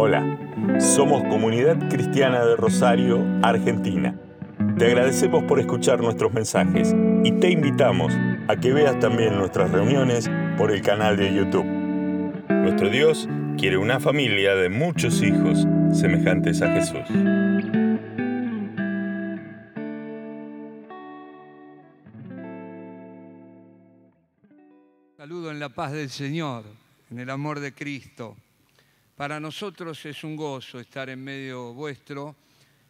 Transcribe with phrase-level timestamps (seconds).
[0.00, 0.38] Hola,
[0.78, 4.16] somos Comunidad Cristiana de Rosario, Argentina.
[4.78, 8.14] Te agradecemos por escuchar nuestros mensajes y te invitamos
[8.46, 11.64] a que veas también nuestras reuniones por el canal de YouTube.
[12.48, 17.00] Nuestro Dios quiere una familia de muchos hijos semejantes a Jesús.
[25.16, 26.62] Saludo en la paz del Señor,
[27.10, 28.36] en el amor de Cristo.
[29.18, 32.36] Para nosotros es un gozo estar en medio vuestro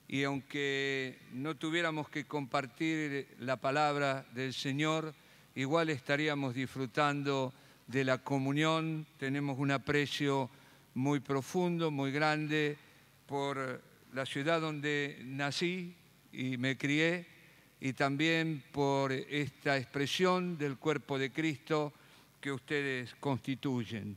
[0.06, 5.14] y aunque no tuviéramos que compartir la palabra del Señor,
[5.54, 7.54] igual estaríamos disfrutando
[7.86, 9.06] de la comunión.
[9.16, 10.50] Tenemos un aprecio
[10.92, 12.76] muy profundo, muy grande
[13.24, 13.80] por
[14.12, 15.96] la ciudad donde nací
[16.30, 17.26] y me crié
[17.80, 21.94] y también por esta expresión del cuerpo de Cristo
[22.38, 24.14] que ustedes constituyen.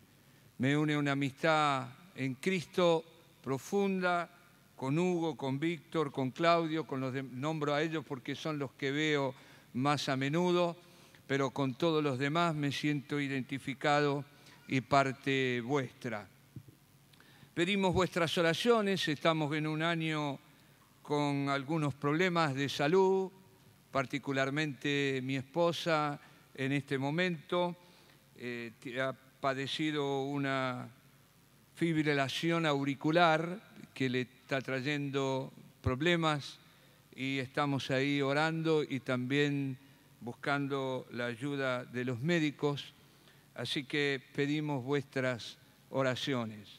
[0.57, 3.03] Me une una amistad en Cristo
[3.41, 4.29] profunda
[4.75, 8.91] con Hugo, con Víctor, con Claudio, con los nombro a ellos porque son los que
[8.91, 9.33] veo
[9.73, 10.77] más a menudo,
[11.25, 14.23] pero con todos los demás me siento identificado
[14.67, 16.27] y parte vuestra.
[17.55, 20.37] Pedimos vuestras oraciones, estamos en un año
[21.01, 23.31] con algunos problemas de salud,
[23.89, 26.21] particularmente mi esposa
[26.53, 27.75] en este momento
[28.35, 30.87] eh, ha padecido una
[31.81, 33.59] fibrilación auricular
[33.95, 35.51] que le está trayendo
[35.81, 36.59] problemas
[37.15, 39.79] y estamos ahí orando y también
[40.19, 42.93] buscando la ayuda de los médicos,
[43.55, 45.57] así que pedimos vuestras
[45.89, 46.69] oraciones.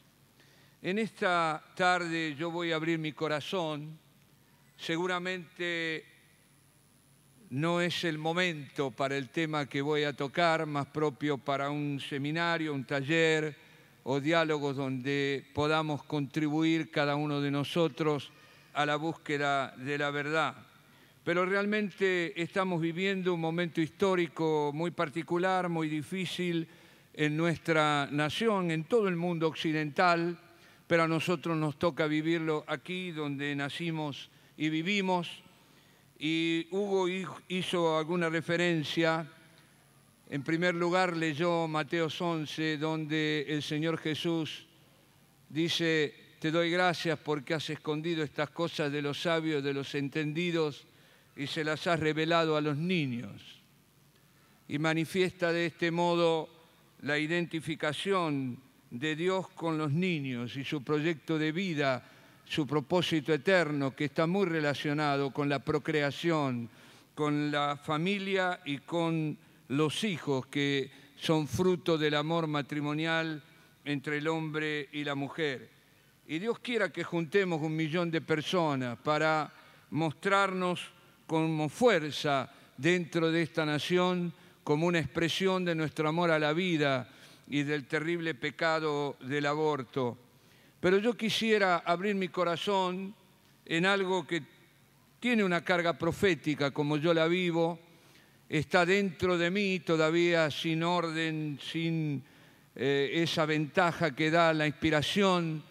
[0.82, 3.98] En esta tarde yo voy a abrir mi corazón,
[4.76, 6.04] seguramente
[7.50, 11.98] no es el momento para el tema que voy a tocar, más propio para un
[11.98, 13.61] seminario, un taller,
[14.04, 18.30] o diálogos donde podamos contribuir cada uno de nosotros
[18.74, 20.54] a la búsqueda de la verdad.
[21.24, 26.66] Pero realmente estamos viviendo un momento histórico muy particular, muy difícil
[27.14, 30.36] en nuestra nación, en todo el mundo occidental,
[30.86, 35.42] pero a nosotros nos toca vivirlo aquí donde nacimos y vivimos.
[36.18, 37.06] Y Hugo
[37.48, 39.26] hizo alguna referencia
[40.32, 44.64] en primer lugar leyó Mateo 11, donde el Señor Jesús
[45.50, 50.86] dice, te doy gracias porque has escondido estas cosas de los sabios, de los entendidos,
[51.36, 53.42] y se las has revelado a los niños.
[54.68, 56.48] Y manifiesta de este modo
[57.02, 58.58] la identificación
[58.90, 62.08] de Dios con los niños y su proyecto de vida,
[62.46, 66.70] su propósito eterno, que está muy relacionado con la procreación,
[67.14, 69.36] con la familia y con
[69.72, 73.42] los hijos que son fruto del amor matrimonial
[73.84, 75.70] entre el hombre y la mujer.
[76.26, 79.50] Y Dios quiera que juntemos un millón de personas para
[79.90, 80.90] mostrarnos
[81.26, 87.08] como fuerza dentro de esta nación, como una expresión de nuestro amor a la vida
[87.48, 90.18] y del terrible pecado del aborto.
[90.80, 93.14] Pero yo quisiera abrir mi corazón
[93.64, 94.42] en algo que
[95.18, 97.78] tiene una carga profética como yo la vivo,
[98.52, 102.22] está dentro de mí todavía sin orden, sin
[102.76, 105.62] eh, esa ventaja que da la inspiración.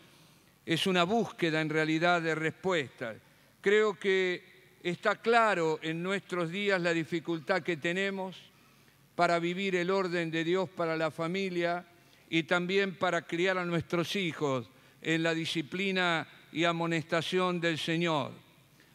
[0.66, 3.18] Es una búsqueda en realidad de respuestas.
[3.62, 8.36] Creo que está claro en nuestros días la dificultad que tenemos
[9.14, 11.86] para vivir el orden de Dios para la familia
[12.32, 14.68] y también para criar a nuestros hijos
[15.04, 18.32] en la disciplina y amonestación del Señor.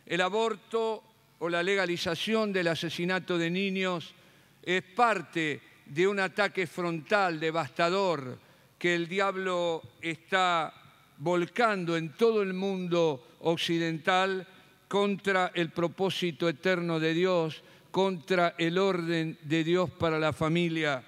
[0.05, 1.05] El aborto
[1.39, 4.15] o la legalización del asesinato de niños
[4.63, 8.39] es parte de un ataque frontal, devastador,
[8.79, 10.73] que el diablo está
[11.19, 14.47] volcando en todo el mundo occidental
[14.89, 21.03] contra el propósito eterno de Dios, contra el orden de Dios para la familia.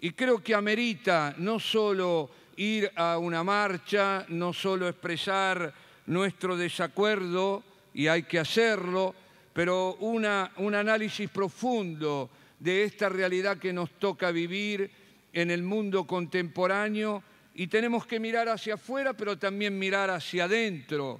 [0.00, 5.72] Y creo que amerita no solo ir a una marcha, no solo expresar
[6.06, 7.62] nuestro desacuerdo,
[7.94, 9.14] y hay que hacerlo,
[9.58, 14.88] pero un análisis profundo de esta realidad que nos toca vivir
[15.32, 17.24] en el mundo contemporáneo
[17.56, 21.18] y tenemos que mirar hacia afuera, pero también mirar hacia adentro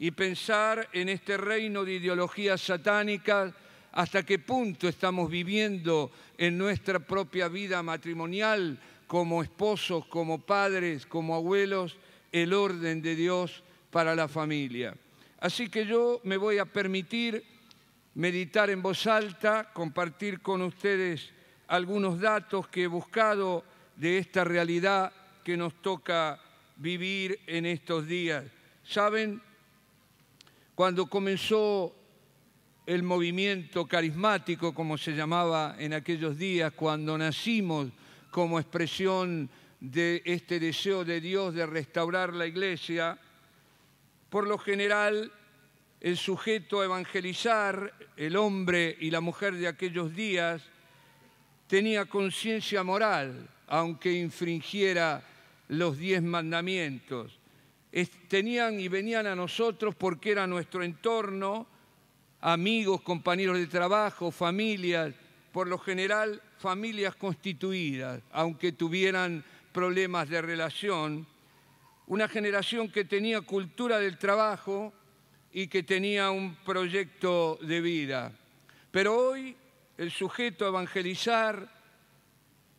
[0.00, 3.54] y pensar en este reino de ideologías satánicas,
[3.92, 11.36] hasta qué punto estamos viviendo en nuestra propia vida matrimonial como esposos, como padres, como
[11.36, 11.96] abuelos,
[12.32, 13.62] el orden de Dios
[13.92, 14.92] para la familia.
[15.38, 17.54] Así que yo me voy a permitir
[18.16, 21.32] meditar en voz alta, compartir con ustedes
[21.68, 23.62] algunos datos que he buscado
[23.94, 25.12] de esta realidad
[25.44, 26.40] que nos toca
[26.76, 28.44] vivir en estos días.
[28.84, 29.42] ¿Saben?
[30.74, 31.94] Cuando comenzó
[32.86, 37.88] el movimiento carismático, como se llamaba en aquellos días, cuando nacimos
[38.30, 43.18] como expresión de este deseo de Dios de restaurar la iglesia,
[44.30, 45.30] por lo general
[46.00, 50.62] el sujeto a evangelizar, el hombre y la mujer de aquellos días,
[51.66, 55.22] tenía conciencia moral, aunque infringiera
[55.68, 57.38] los diez mandamientos.
[58.28, 61.66] Tenían y venían a nosotros porque era nuestro entorno,
[62.40, 65.14] amigos, compañeros de trabajo, familias,
[65.50, 71.26] por lo general familias constituidas, aunque tuvieran problemas de relación,
[72.06, 74.92] una generación que tenía cultura del trabajo
[75.52, 78.32] y que tenía un proyecto de vida.
[78.90, 79.56] Pero hoy
[79.98, 81.74] el sujeto a evangelizar,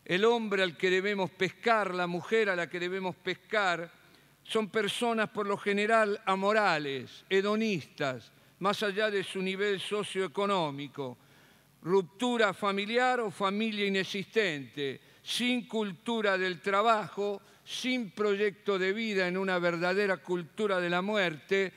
[0.06, 3.92] el hombre al que debemos pescar, la mujer a la que debemos pescar,
[4.44, 11.18] son personas por lo general amorales, hedonistas, más allá de su nivel socioeconómico,
[11.82, 19.60] ruptura familiar o familia inexistente, sin cultura del trabajo, sin proyecto de vida en una
[19.60, 21.74] verdadera cultura de la muerte,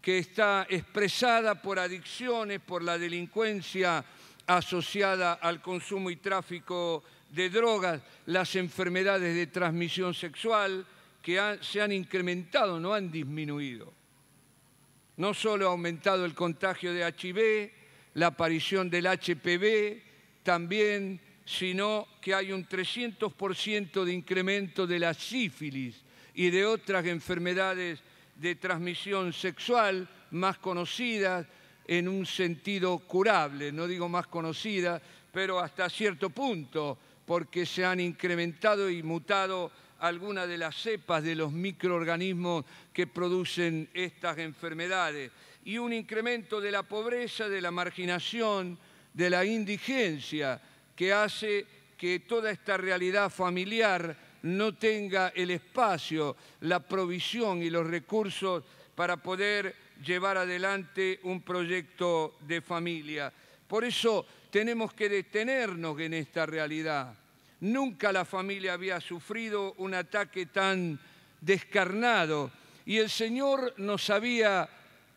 [0.00, 4.04] que está expresada por adicciones, por la delincuencia
[4.46, 10.86] asociada al consumo y tráfico de drogas, las enfermedades de transmisión sexual
[11.22, 13.92] que se han incrementado, no han disminuido.
[15.18, 17.70] No solo ha aumentado el contagio de HIV,
[18.14, 20.02] la aparición del HPV,
[20.42, 26.00] también, sino que hay un 300% de incremento de la sífilis
[26.34, 28.00] y de otras enfermedades
[28.40, 31.46] de transmisión sexual más conocidas
[31.86, 36.96] en un sentido curable, no digo más conocidas, pero hasta cierto punto,
[37.26, 42.64] porque se han incrementado y mutado algunas de las cepas de los microorganismos
[42.94, 45.30] que producen estas enfermedades.
[45.64, 48.78] Y un incremento de la pobreza, de la marginación,
[49.12, 50.60] de la indigencia,
[50.96, 51.66] que hace
[51.98, 58.64] que toda esta realidad familiar no tenga el espacio, la provisión y los recursos
[58.94, 63.32] para poder llevar adelante un proyecto de familia.
[63.66, 67.14] Por eso tenemos que detenernos en esta realidad.
[67.60, 70.98] Nunca la familia había sufrido un ataque tan
[71.40, 72.50] descarnado
[72.86, 74.68] y el Señor nos había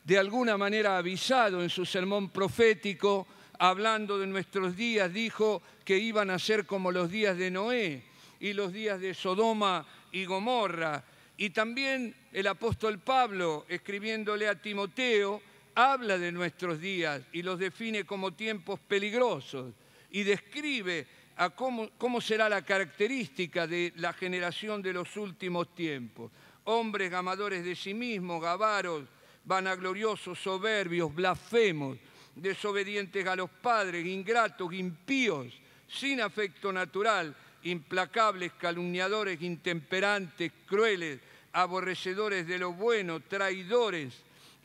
[0.03, 3.25] de alguna manera avisado en su sermón profético,
[3.57, 8.12] hablando de nuestros días, dijo que iban a ser como los días de Noé
[8.43, 11.01] y los días de Sodoma y Gomorra.
[11.37, 15.41] Y también el apóstol Pablo, escribiéndole a Timoteo,
[15.75, 19.73] habla de nuestros días y los define como tiempos peligrosos
[20.11, 21.07] y describe
[21.55, 26.29] cómo, será la característica de la generación de los últimos tiempos.
[26.65, 29.05] Hombres gamadores de sí mismos, gavaros,
[29.45, 31.97] vanagloriosos, soberbios, blasfemos,
[32.35, 35.47] desobedientes a los padres, ingratos, impíos,
[35.87, 41.19] sin afecto natural, implacables, calumniadores, intemperantes, crueles,
[41.53, 44.13] aborrecedores de lo bueno, traidores,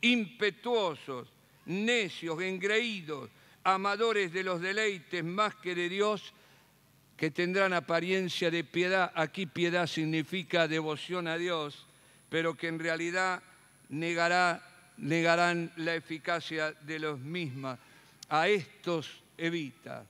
[0.00, 1.28] impetuosos,
[1.66, 3.30] necios, engreídos,
[3.64, 6.32] amadores de los deleites más que de Dios,
[7.16, 9.12] que tendrán apariencia de piedad.
[9.14, 11.86] Aquí piedad significa devoción a Dios,
[12.30, 13.42] pero que en realidad
[13.88, 14.62] negará,
[14.96, 17.78] negarán la eficacia de los mismos.
[18.28, 20.04] A estos evita,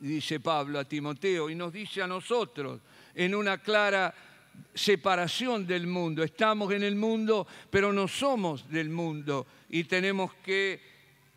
[0.00, 2.80] dice Pablo a Timoteo, y nos dice a nosotros
[3.14, 4.14] en una clara
[4.74, 6.22] separación del mundo.
[6.22, 10.80] Estamos en el mundo, pero no somos del mundo y tenemos que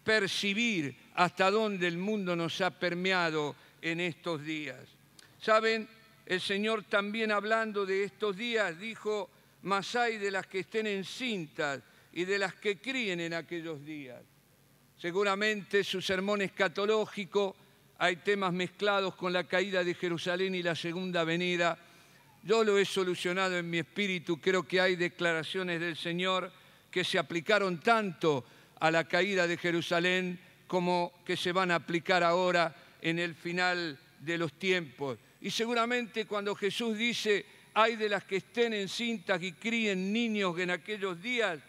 [0.03, 4.79] percibir hasta dónde el mundo nos ha permeado en estos días.
[5.39, 5.87] Saben,
[6.25, 9.29] el Señor también hablando de estos días dijo,
[9.63, 11.81] más hay de las que estén encintas
[12.13, 14.21] y de las que críen en aquellos días.
[14.97, 17.55] Seguramente su sermón escatológico
[18.01, 21.77] hay temas mezclados con la caída de Jerusalén y la segunda venida.
[22.41, 26.51] Yo lo he solucionado en mi espíritu, creo que hay declaraciones del Señor
[26.89, 28.43] que se aplicaron tanto
[28.79, 33.99] a la caída de Jerusalén como que se van a aplicar ahora en el final
[34.19, 35.19] de los tiempos.
[35.39, 40.57] Y seguramente cuando Jesús dice, hay de las que estén en cintas y críen niños
[40.57, 41.59] en aquellos días,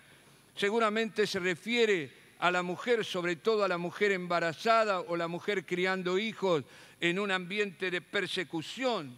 [0.57, 5.65] seguramente se refiere a la mujer, sobre todo a la mujer embarazada o la mujer
[5.65, 6.65] criando hijos
[7.01, 9.15] en un ambiente de persecución.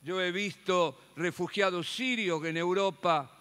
[0.00, 3.36] Yo he visto refugiados sirios en Europa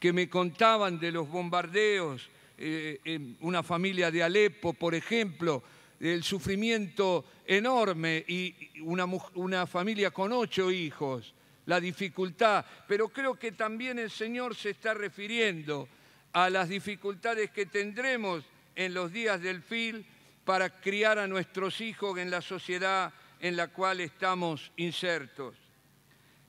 [0.00, 5.62] que me contaban de los bombardeos, eh, una familia de Alepo, por ejemplo,
[6.00, 9.04] el sufrimiento enorme y una,
[9.34, 11.34] una familia con ocho hijos,
[11.66, 15.86] la dificultad, pero creo que también el Señor se está refiriendo
[16.32, 18.44] a las dificultades que tendremos
[18.78, 20.06] en los días del fin
[20.44, 25.56] para criar a nuestros hijos en la sociedad en la cual estamos insertos.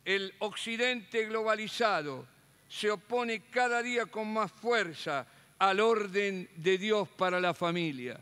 [0.06, 2.28] El occidente globalizado
[2.68, 5.26] se opone cada día con más fuerza
[5.58, 8.20] al orden de Dios para la familia.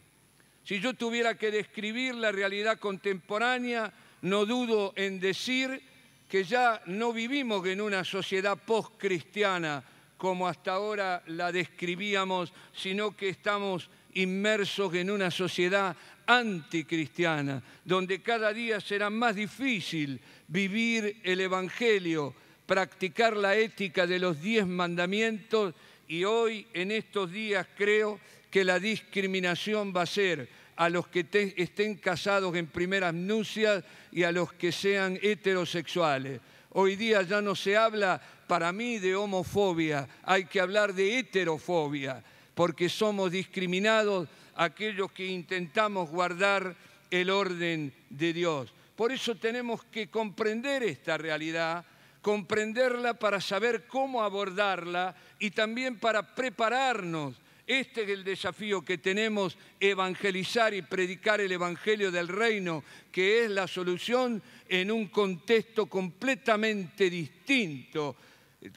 [0.63, 5.83] Si yo tuviera que describir la realidad contemporánea, no dudo en decir
[6.29, 9.83] que ya no vivimos en una sociedad post-cristiana
[10.17, 15.95] como hasta ahora la describíamos, sino que estamos inmersos en una sociedad
[16.25, 22.33] anticristiana, donde cada día será más difícil vivir el Evangelio,
[22.65, 25.73] practicar la ética de los diez mandamientos
[26.07, 28.19] y hoy, en estos días, creo
[28.49, 30.47] que la discriminación va a ser
[30.77, 31.25] a los que
[31.57, 36.39] estén casados en primeras nupcias y a los que sean heterosexuales.
[36.71, 42.23] Hoy día ya no se habla para mí de homofobia, hay que hablar de heterofobia,
[42.57, 46.75] porque somos discriminados aquellos que intentamos guardar
[47.11, 48.73] el orden de Dios.
[48.95, 51.85] Por eso tenemos que comprender esta realidad,
[52.19, 57.35] comprenderla para saber cómo abordarla y también para prepararnos.
[57.67, 63.51] Este es el desafío que tenemos, evangelizar y predicar el Evangelio del Reino, que es
[63.51, 68.15] la solución en un contexto completamente distinto,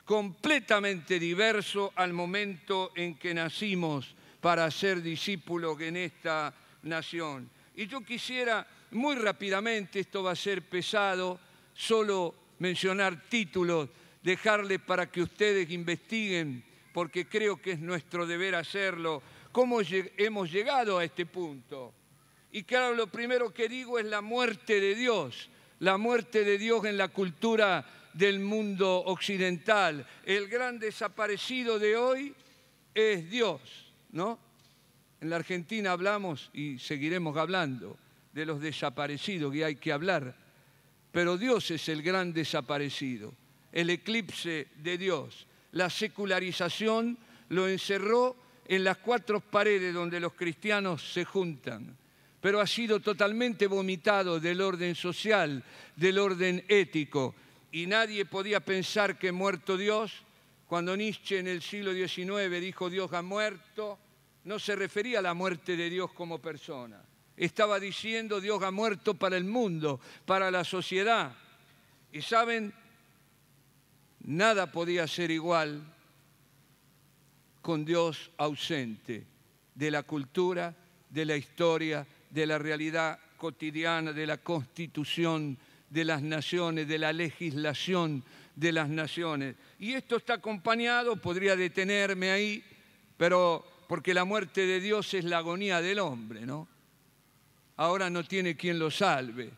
[0.05, 7.51] completamente diverso al momento en que nacimos para ser discípulos en esta nación.
[7.75, 11.39] Y yo quisiera muy rápidamente, esto va a ser pesado,
[11.75, 13.89] solo mencionar títulos,
[14.23, 19.23] dejarles para que ustedes investiguen, porque creo que es nuestro deber hacerlo,
[19.53, 19.81] cómo
[20.17, 21.95] hemos llegado a este punto.
[22.53, 26.85] Y claro, lo primero que digo es la muerte de Dios, la muerte de Dios
[26.85, 30.07] en la cultura del mundo occidental.
[30.25, 32.35] El gran desaparecido de hoy
[32.95, 33.61] es Dios,
[34.13, 34.39] ¿no?
[35.21, 37.97] En la Argentina hablamos y seguiremos hablando
[38.33, 40.35] de los desaparecidos que hay que hablar,
[41.13, 43.35] pero Dios es el gran desaparecido,
[43.73, 45.47] el eclipse de Dios.
[45.73, 47.19] La secularización
[47.51, 48.37] lo encerró
[48.67, 51.97] en las cuatro paredes donde los cristianos se juntan,
[52.41, 55.63] pero ha sido totalmente vomitado del orden social,
[55.97, 57.35] del orden ético,
[57.73, 60.13] y nadie podía pensar que muerto Dios,
[60.67, 63.99] cuando Nietzsche en el siglo XIX dijo Dios ha muerto,
[64.45, 67.03] no se refería a la muerte de Dios como persona,
[67.37, 71.35] estaba diciendo Dios ha muerto para el mundo, para la sociedad.
[72.13, 72.75] Y saben,
[74.21, 75.83] nada podía ser igual
[77.63, 79.27] con Dios ausente
[79.75, 80.75] de la cultura,
[81.09, 85.57] de la historia, de la realidad cotidiana, de la constitución
[85.91, 88.25] de las naciones, de la legislación
[88.57, 89.57] de las naciones.
[89.79, 92.65] Y esto está acompañado, podría detenerme ahí,
[93.17, 96.69] pero porque la muerte de Dios es la agonía del hombre, ¿no?
[97.81, 99.51] ahora no tiene quien lo salve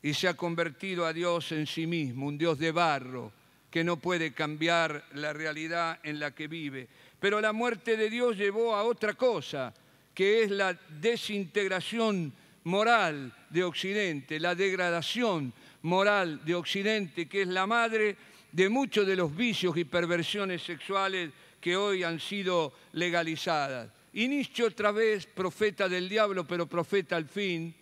[0.00, 3.32] y se ha convertido a Dios en sí mismo, un Dios de barro
[3.68, 6.88] que no puede cambiar la realidad en la que vive.
[7.18, 9.74] Pero la muerte de Dios llevó a otra cosa,
[10.14, 12.32] que es la desintegración
[12.66, 18.16] moral de Occidente, la degradación moral de Occidente, que es la madre
[18.50, 21.30] de muchos de los vicios y perversiones sexuales
[21.60, 23.88] que hoy han sido legalizadas.
[24.12, 27.72] Y Nietzsche otra vez, profeta del diablo, pero profeta al fin,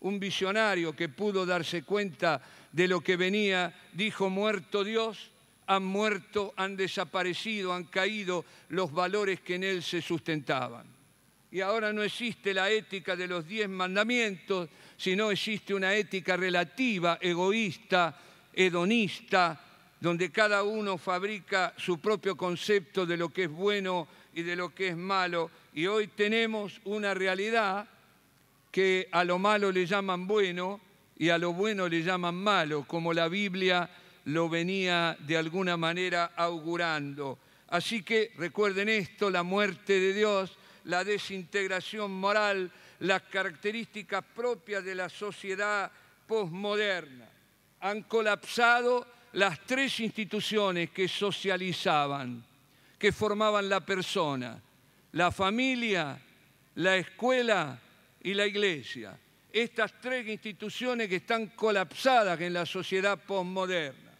[0.00, 5.30] un visionario que pudo darse cuenta de lo que venía, dijo, muerto Dios,
[5.66, 10.93] han muerto, han desaparecido, han caído los valores que en él se sustentaban.
[11.54, 17.16] Y ahora no existe la ética de los diez mandamientos, sino existe una ética relativa,
[17.20, 18.18] egoísta,
[18.52, 19.60] hedonista,
[20.00, 24.74] donde cada uno fabrica su propio concepto de lo que es bueno y de lo
[24.74, 27.86] que es malo y hoy tenemos una realidad
[28.72, 30.80] que a lo malo le llaman bueno
[31.16, 33.88] y a lo bueno le llaman malo, como la Biblia
[34.24, 37.38] lo venía de alguna manera augurando.
[37.68, 44.94] Así que recuerden esto, la muerte de Dios, la desintegración moral, las características propias de
[44.94, 45.90] la sociedad
[46.26, 47.28] posmoderna.
[47.80, 52.44] Han colapsado las tres instituciones que socializaban,
[52.98, 54.60] que formaban la persona
[55.14, 56.20] la familia,
[56.74, 57.80] la escuela
[58.20, 59.16] y la iglesia.
[59.52, 64.12] Estas tres instituciones que están colapsadas en la sociedad postmoderna.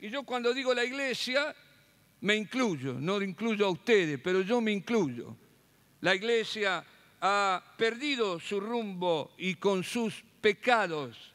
[0.00, 1.54] Y yo cuando digo la iglesia,
[2.20, 5.36] me incluyo, no incluyo a ustedes, pero yo me incluyo.
[6.00, 6.84] La iglesia
[7.20, 11.34] ha perdido su rumbo y con sus pecados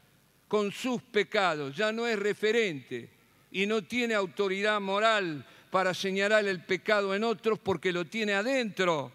[0.53, 3.09] con sus pecados, ya no es referente
[3.49, 9.11] y no tiene autoridad moral para señalar el pecado en otros porque lo tiene adentro.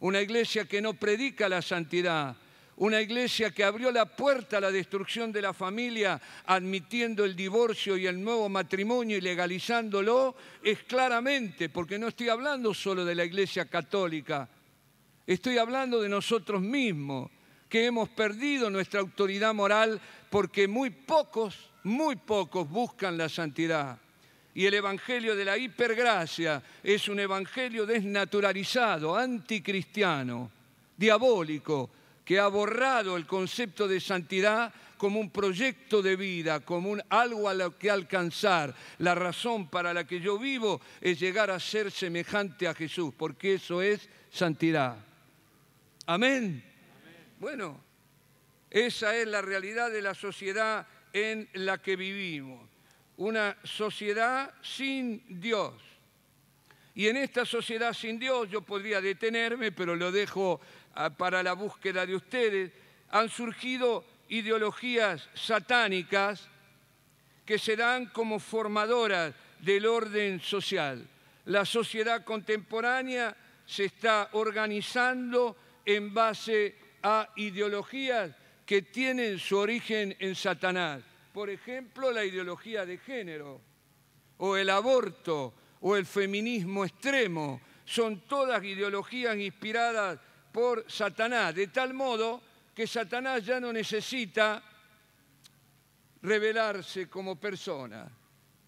[0.00, 2.36] Una iglesia que no predica la santidad,
[2.82, 7.96] una iglesia que abrió la puerta a la destrucción de la familia admitiendo el divorcio
[7.96, 10.34] y el nuevo matrimonio y legalizándolo,
[10.64, 14.48] es claramente, porque no estoy hablando solo de la iglesia católica,
[15.24, 17.30] estoy hablando de nosotros mismos,
[17.68, 23.96] que hemos perdido nuestra autoridad moral porque muy pocos, muy pocos buscan la santidad.
[24.54, 30.50] Y el Evangelio de la hipergracia es un Evangelio desnaturalizado, anticristiano,
[30.96, 31.88] diabólico,
[32.24, 37.48] que ha borrado el concepto de santidad como un proyecto de vida, como un algo
[37.48, 38.74] a lo que alcanzar.
[38.98, 43.54] La razón para la que yo vivo es llegar a ser semejante a Jesús, porque
[43.54, 44.96] eso es santidad.
[46.06, 46.62] Amén.
[47.40, 47.80] Bueno,
[48.70, 52.72] esa es la realidad de la sociedad en la que vivimos
[53.16, 55.74] una sociedad sin Dios.
[56.94, 60.60] Y en esta sociedad sin Dios yo podría detenerme, pero lo dejo
[61.16, 62.72] para la búsqueda de ustedes.
[63.10, 66.48] Han surgido ideologías satánicas
[67.44, 71.06] que se dan como formadoras del orden social.
[71.46, 78.30] La sociedad contemporánea se está organizando en base a ideologías
[78.64, 83.60] que tienen su origen en Satanás por ejemplo, la ideología de género,
[84.38, 87.60] o el aborto, o el feminismo extremo.
[87.84, 90.18] Son todas ideologías inspiradas
[90.52, 92.42] por Satanás, de tal modo
[92.74, 94.62] que Satanás ya no necesita
[96.22, 98.08] revelarse como persona,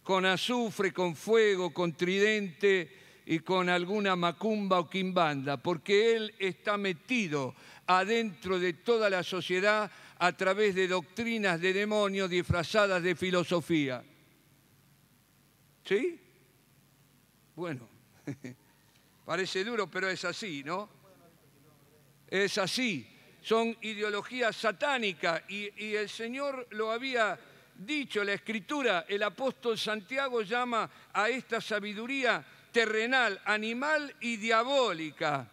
[0.02, 6.76] con azufre, con fuego, con tridente y con alguna macumba o quimbanda, porque él está
[6.76, 7.54] metido
[7.86, 14.02] adentro de toda la sociedad a través de doctrinas de demonios disfrazadas de filosofía.
[15.84, 16.20] ¿Sí?
[17.54, 17.88] Bueno,
[19.24, 20.88] parece duro, pero es así, ¿no?
[22.34, 23.06] Es así.
[23.40, 27.38] Son ideologías satánicas y, y el Señor lo había
[27.76, 35.48] dicho, la Escritura, el apóstol Santiago llama a esta sabiduría terrenal, animal y diabólica.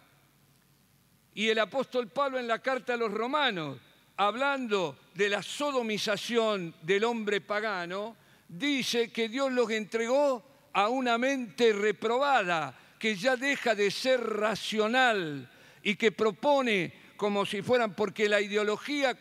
[1.34, 3.78] Y el apóstol Pablo en la carta a los romanos
[4.16, 8.16] hablando de la sodomización del hombre pagano,
[8.48, 10.42] dice que Dios los entregó
[10.72, 15.48] a una mente reprobada, que ya deja de ser racional
[15.82, 19.18] y que propone como si fueran, porque la ideología,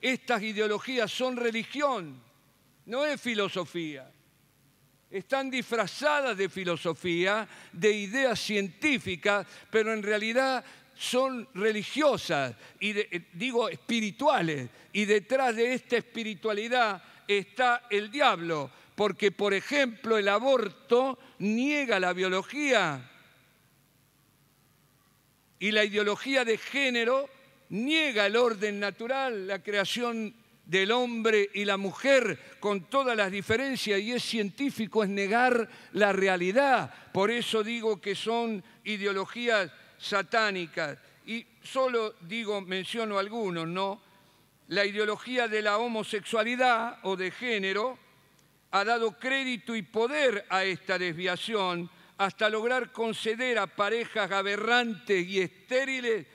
[0.00, 2.20] estas ideologías son religión,
[2.86, 4.10] no es filosofía.
[5.10, 10.64] Están disfrazadas de filosofía, de ideas científicas, pero en realidad
[10.96, 19.30] son religiosas y eh, digo espirituales y detrás de esta espiritualidad está el diablo, porque
[19.30, 23.10] por ejemplo el aborto niega la biología
[25.58, 27.28] y la ideología de género
[27.70, 34.00] niega el orden natural, la creación del hombre y la mujer con todas las diferencias
[34.00, 36.92] y es científico, es negar la realidad.
[37.12, 40.98] Por eso digo que son ideologías satánicas.
[41.24, 44.02] Y solo digo, menciono algunos, ¿no?
[44.68, 47.98] La ideología de la homosexualidad o de género
[48.72, 55.40] ha dado crédito y poder a esta desviación hasta lograr conceder a parejas aberrantes y
[55.40, 56.26] estériles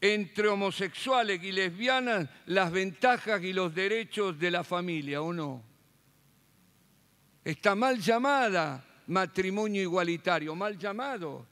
[0.00, 5.62] entre homosexuales y lesbianas las ventajas y los derechos de la familia, ¿o no?
[7.44, 11.46] Está mal llamada matrimonio igualitario, mal llamado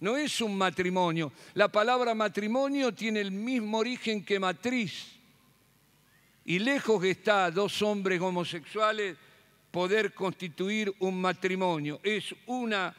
[0.00, 1.32] no es un matrimonio.
[1.54, 5.18] La palabra matrimonio tiene el mismo origen que matriz.
[6.44, 9.16] Y lejos está dos hombres homosexuales
[9.70, 12.00] poder constituir un matrimonio.
[12.02, 12.94] Es una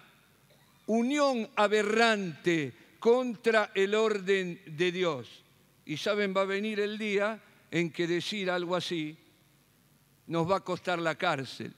[0.88, 5.44] unión aberrante contra el orden de Dios.
[5.86, 9.18] Y saben, va a venir el día en que decir algo así
[10.28, 11.74] nos va a costar la cárcel.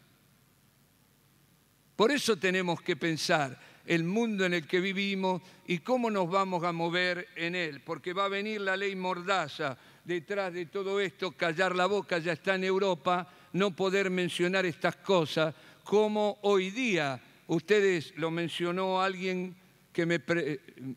[1.95, 6.63] Por eso tenemos que pensar el mundo en el que vivimos y cómo nos vamos
[6.63, 11.32] a mover en él, porque va a venir la ley mordaza detrás de todo esto,
[11.32, 17.22] callar la boca ya está en Europa, no poder mencionar estas cosas, como hoy día,
[17.48, 19.56] ustedes lo mencionó alguien
[19.92, 20.22] que me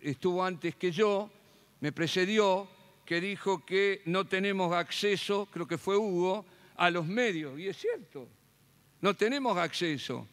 [0.01, 1.31] estuvo antes que yo,
[1.81, 2.69] me precedió,
[3.05, 6.45] que dijo que no tenemos acceso, creo que fue Hugo,
[6.77, 8.29] a los medios, y es cierto,
[9.01, 10.27] no tenemos acceso.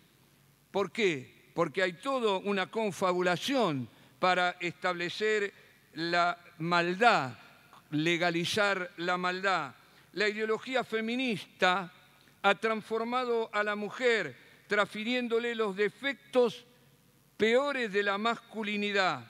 [0.72, 1.34] ¿Por qué?
[1.54, 3.88] porque hay toda una confabulación
[4.20, 5.54] para establecer
[5.94, 7.34] la maldad,
[7.92, 9.76] legalizar la maldad.
[10.14, 11.92] la ideología feminista
[12.44, 14.36] ha transformado a la mujer,
[14.68, 16.66] transfiriéndole los defectos
[17.38, 19.26] peores de la masculinidad.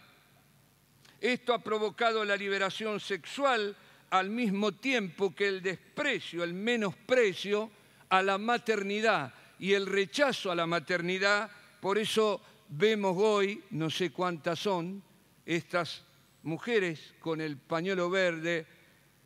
[1.21, 3.77] Esto ha provocado la liberación sexual
[4.09, 7.71] al mismo tiempo que el desprecio, el menosprecio
[8.09, 11.49] a la maternidad y el rechazo a la maternidad.
[11.79, 15.03] Por eso vemos hoy, no sé cuántas son,
[15.45, 16.03] estas
[16.41, 18.65] mujeres con el pañuelo verde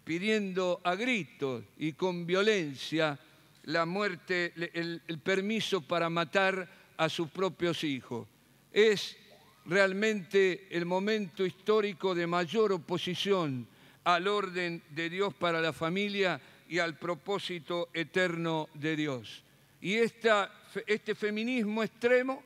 [0.04, 3.19] pidiendo a gritos y con violencia
[3.68, 8.26] la muerte, el, permiso para matar a sus propios hijos.
[8.72, 9.18] Es
[9.66, 13.68] realmente el momento histórico de mayor oposición
[14.06, 19.44] al orden de Dios para la familia y al propósito eterno de Dios.
[19.82, 20.50] Y esta,
[20.86, 22.42] este feminismo extremo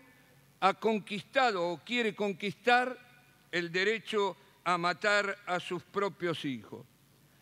[0.59, 2.97] ha conquistado o quiere conquistar
[3.51, 6.83] el derecho a matar a sus propios hijos.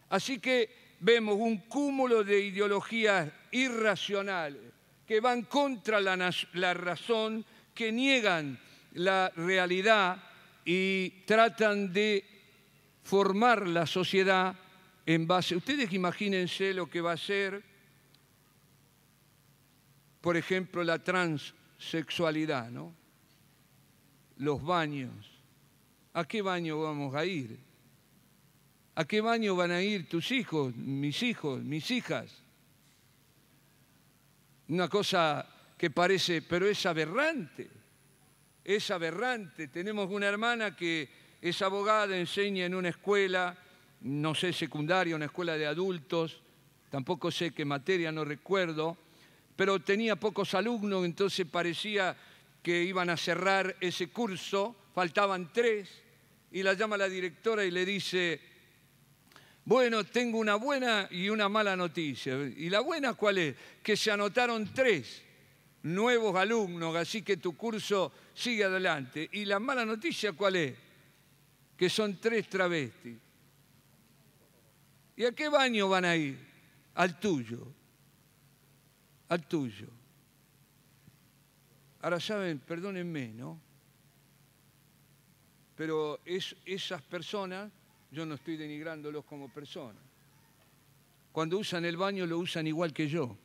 [0.10, 4.62] Así que vemos un cúmulo de ideologías irracionales
[5.06, 8.60] que van contra la, razón, que niegan
[8.94, 10.22] la realidad
[10.64, 12.24] y tratan de
[13.04, 14.56] formar la sociedad
[15.06, 15.56] en base...
[15.56, 17.64] Ustedes imagínense lo que va a ser,
[20.22, 22.94] por ejemplo, la transexualidad, ¿no?
[24.38, 25.32] Los baños.
[26.14, 27.69] ¿A qué baño vamos a ir?
[29.00, 32.44] ¿A qué baño van a ir tus hijos, mis hijos, mis hijas?
[34.68, 37.80] Una cosa que parece, pero es aberrante
[38.76, 39.68] es aberrante.
[39.70, 41.10] Tenemos una hermana que
[41.42, 43.58] es abogada, enseña en una escuela,
[44.02, 46.40] no sé, secundaria, una escuela de adultos,
[46.92, 48.96] tampoco sé qué materia, no recuerdo,
[49.56, 52.16] pero tenía pocos alumnos, entonces parecía
[52.62, 55.90] que iban a cerrar ese curso, faltaban tres,
[56.52, 58.40] y la llama la directora y le dice,
[59.70, 62.34] bueno, tengo una buena y una mala noticia.
[62.58, 63.56] ¿Y la buena cuál es?
[63.84, 65.22] Que se anotaron tres
[65.84, 69.30] nuevos alumnos, así que tu curso sigue adelante.
[69.32, 70.76] ¿Y la mala noticia cuál es?
[71.78, 73.16] Que son tres travestis.
[75.16, 76.40] ¿Y a qué baño van a ir?
[76.96, 77.72] Al tuyo.
[79.28, 79.88] Al tuyo.
[82.02, 83.62] Ahora saben, perdónenme, ¿no?
[85.76, 87.72] Pero es, esas personas,
[88.12, 90.04] yo no estoy denigrándolos como personas.
[91.32, 93.38] Cuando usan el baño lo usan igual que yo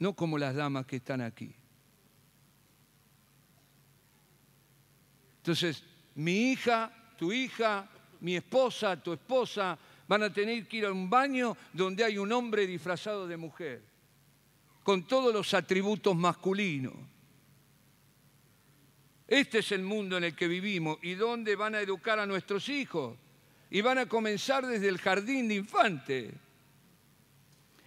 [0.00, 1.54] no como las damas que están aquí.
[5.36, 5.82] Entonces,
[6.16, 7.88] mi hija, tu hija,
[8.20, 12.32] mi esposa, tu esposa, van a tener que ir a un baño donde hay un
[12.32, 13.82] hombre disfrazado de mujer,
[14.82, 16.94] con todos los atributos masculinos.
[19.30, 22.68] Este es el mundo en el que vivimos y donde van a educar a nuestros
[22.68, 23.16] hijos.
[23.70, 26.34] Y van a comenzar desde el jardín de infantes.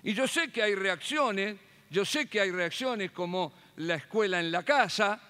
[0.01, 1.57] Y yo sé que hay reacciones
[1.93, 5.21] yo sé que hay reacciones como la escuela en la casa,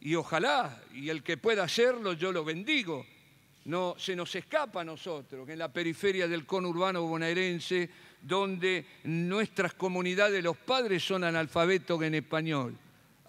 [0.00, 3.04] y ojalá, y el que pueda hacerlo, yo lo bendigo.
[3.66, 7.90] No se nos escapa a nosotros, en la periferia del conurbano bonaerense,
[8.22, 12.74] donde nuestras comunidades, los padres son analfabetos en español.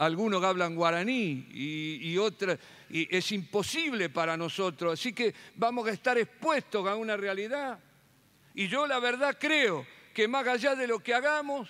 [0.01, 2.57] Algunos hablan guaraní y, y otras,
[2.89, 4.93] y es imposible para nosotros.
[4.93, 7.77] Así que vamos a estar expuestos a una realidad.
[8.55, 11.69] Y yo la verdad creo que más allá de lo que hagamos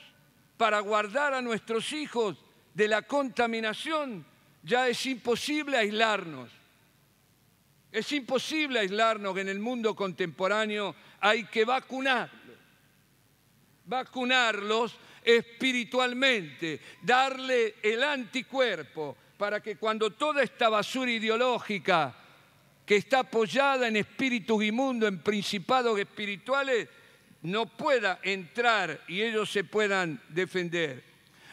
[0.55, 2.37] para guardar a nuestros hijos
[2.73, 4.25] de la contaminación,
[4.63, 6.49] ya es imposible aislarnos.
[7.91, 12.57] Es imposible aislarnos en el mundo contemporáneo hay que vacunarlos.
[13.83, 22.15] Vacunarlos espiritualmente, darle el anticuerpo para que cuando toda esta basura ideológica
[22.85, 26.87] que está apoyada en espíritus inmundos, en principados espirituales,
[27.43, 31.03] no pueda entrar y ellos se puedan defender.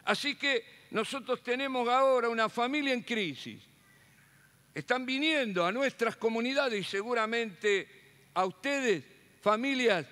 [0.04, 3.62] Así que nosotros tenemos ahora una familia en crisis.
[4.74, 7.88] Están viniendo a nuestras comunidades y seguramente
[8.35, 9.04] a ustedes
[9.40, 10.07] familias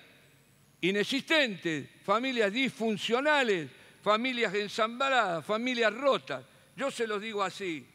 [0.80, 3.70] inexistentes, familias disfuncionales,
[4.02, 6.44] familias ensambladas, familias rotas.
[6.76, 7.86] Yo se los digo así.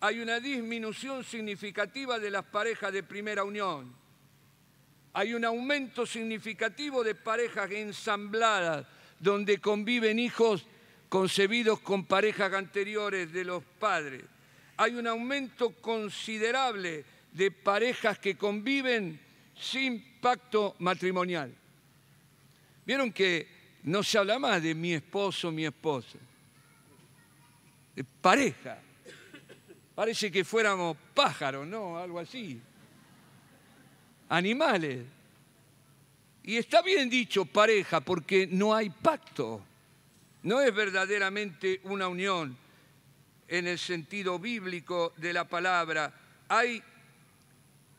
[0.00, 3.98] Hay una disminución significativa de las parejas de primera unión
[5.18, 8.86] hay un aumento significativo de parejas ensambladas,
[9.18, 10.64] donde conviven hijos
[11.08, 14.22] concebidos con parejas anteriores de los padres.
[14.76, 19.20] Hay un aumento considerable de parejas que conviven
[19.56, 21.52] sin pacto matrimonial.
[22.88, 23.46] Vieron que
[23.84, 26.18] no se habla más de mi esposo, mi esposa.
[28.20, 28.82] Pareja.
[29.94, 31.96] Parece que fuéramos pájaros, ¿no?
[31.96, 32.60] Algo así
[34.28, 35.04] animales.
[36.42, 39.62] Y está bien dicho pareja porque no hay pacto.
[40.42, 42.56] No es verdaderamente una unión
[43.48, 46.12] en el sentido bíblico de la palabra.
[46.48, 46.82] Hay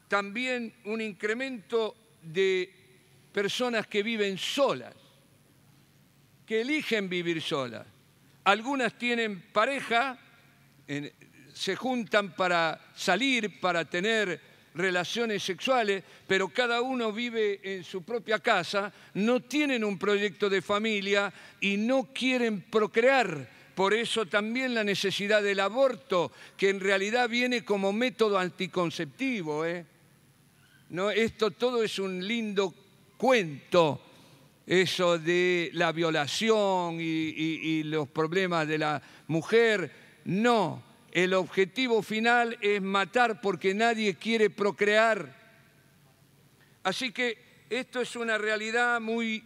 [0.07, 2.73] también un incremento de
[3.31, 4.93] personas que viven solas,
[6.45, 7.85] que eligen vivir solas.
[8.43, 10.17] Algunas tienen pareja,
[11.53, 14.41] se juntan para salir, para tener
[14.73, 20.61] relaciones sexuales, pero cada uno vive en su propia casa, no tienen un proyecto de
[20.61, 23.59] familia y no quieren procrear.
[23.75, 29.65] Por eso también la necesidad del aborto, que en realidad viene como método anticonceptivo.
[29.65, 29.85] ¿eh?
[30.89, 32.73] No, esto todo es un lindo
[33.19, 34.01] cuento,
[34.65, 39.91] eso de la violación y los problemas de la mujer.
[40.23, 45.35] No, el objetivo final es matar porque nadie quiere procrear.
[46.81, 49.43] Así que esto es una realidad muy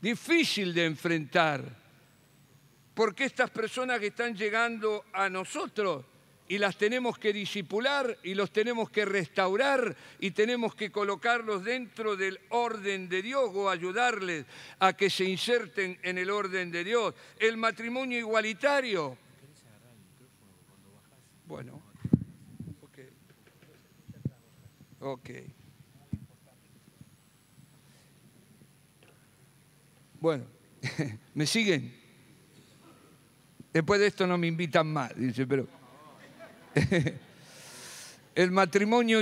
[0.00, 1.62] difícil de enfrentar,
[2.94, 6.06] porque estas personas que están llegando a nosotros
[6.48, 12.16] y las tenemos que disipular y los tenemos que restaurar y tenemos que colocarlos dentro
[12.16, 14.46] del orden de Dios o ayudarles
[14.78, 17.14] a que se inserten en el orden de Dios.
[17.38, 19.16] El matrimonio igualitario
[21.52, 21.82] bueno,
[22.80, 22.98] ok.
[25.00, 25.30] Ok.
[30.18, 30.46] Bueno,
[31.34, 31.94] ¿me siguen?
[33.70, 35.81] Después de esto no me invitan más, dice, pero...
[38.34, 39.20] El matrimonio,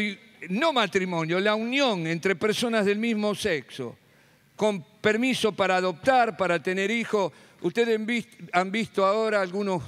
[0.50, 3.96] no matrimonio, la unión entre personas del mismo sexo,
[4.54, 7.32] con permiso para adoptar, para tener hijos.
[7.62, 7.98] Ustedes
[8.52, 9.82] han visto ahora algunos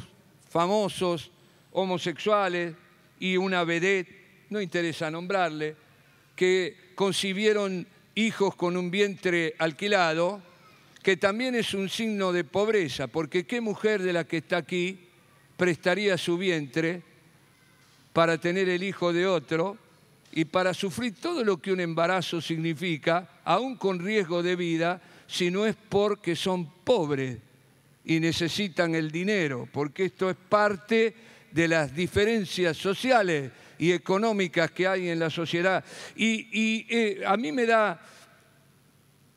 [0.51, 1.31] famosos
[1.73, 2.75] homosexuales
[3.21, 5.77] y una vedette, no interesa nombrarle,
[6.35, 10.43] que concibieron hijos con un vientre alquilado,
[11.03, 14.99] que también es un signo de pobreza, porque ¿qué mujer de la que está aquí
[15.57, 17.03] prestaría su vientre
[18.13, 19.77] para tener el hijo de otro
[20.33, 25.51] y para sufrir todo lo que un embarazo significa, aún con riesgo de vida, si
[25.51, 27.39] no es porque son pobres
[28.05, 31.15] y necesitan el dinero, porque esto es parte
[31.51, 35.85] de las diferencias sociales y económicas que hay en la sociedad.
[36.17, 38.01] Y, eh, a mí me da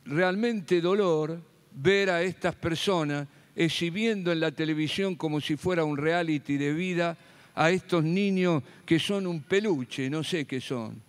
[0.05, 6.57] realmente dolor ver a estas personas exhibiendo en la televisión como si fuera un reality
[6.57, 7.17] de vida
[7.55, 11.01] a estos niños que son un peluche, no sé qué son.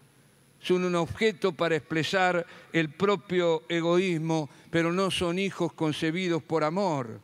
[0.61, 7.21] Son un objeto para expresar el propio egoísmo, pero no son hijos concebidos por amor.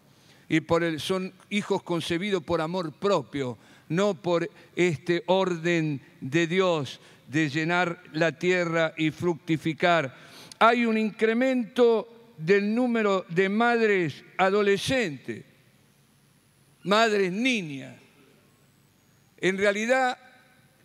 [0.49, 3.57] Y por el, son hijos concebidos por amor propio,
[3.89, 10.15] no por este orden de Dios de llenar la tierra y fructificar.
[10.59, 15.45] Hay un incremento del número de madres adolescentes,
[16.83, 18.02] madres niñas.
[19.43, 20.17] En realidad,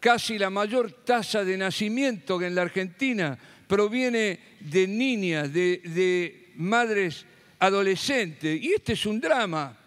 [0.02, 7.26] casi la mayor tasa de nacimiento en la Argentina proviene de niñas, de, de madres
[7.60, 8.62] adolescentes.
[8.62, 9.78] Y este es un drama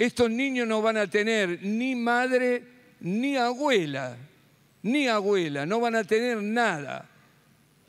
[0.00, 2.62] estos niños no van a tener ni madre
[3.00, 4.16] ni abuela,
[4.82, 7.06] ni abuela, no van a tener nada.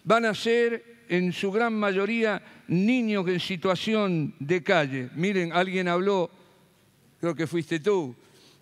[0.04, 5.10] Van a ser en su gran mayoría niños en situación de calle.
[5.16, 6.30] Miren, alguien habló,
[7.22, 8.14] creo que fuiste tú,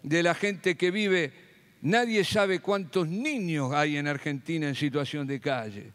[0.04, 1.34] de la gente que vive,
[1.82, 5.92] nadie sabe cuántos niños hay en Argentina en situación de calle.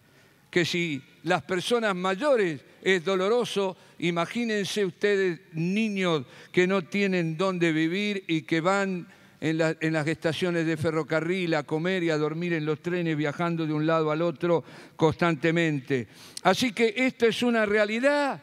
[0.50, 3.76] Que si las personas mayores es doloroso.
[4.00, 9.08] Imagínense ustedes niños que no tienen dónde vivir y que van
[9.40, 13.72] en, las estaciones de ferrocarril a comer y a dormir en los trenes viajando de
[13.72, 14.62] un lado al otro
[14.96, 16.06] constantemente.
[16.42, 18.42] Así que esta es una realidad.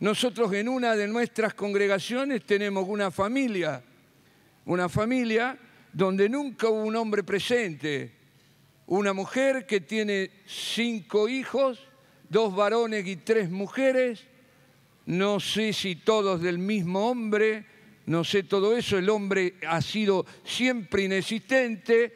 [0.00, 3.82] Nosotros en una de nuestras congregaciones tenemos una familia,
[4.66, 5.56] una familia
[5.92, 8.12] donde nunca hubo un hombre presente,
[8.86, 11.78] una mujer que tiene cinco hijos
[12.32, 14.24] dos varones y tres mujeres,
[15.04, 17.66] no sé si todos del mismo hombre,
[18.06, 22.14] no sé todo eso, el hombre ha sido siempre inexistente,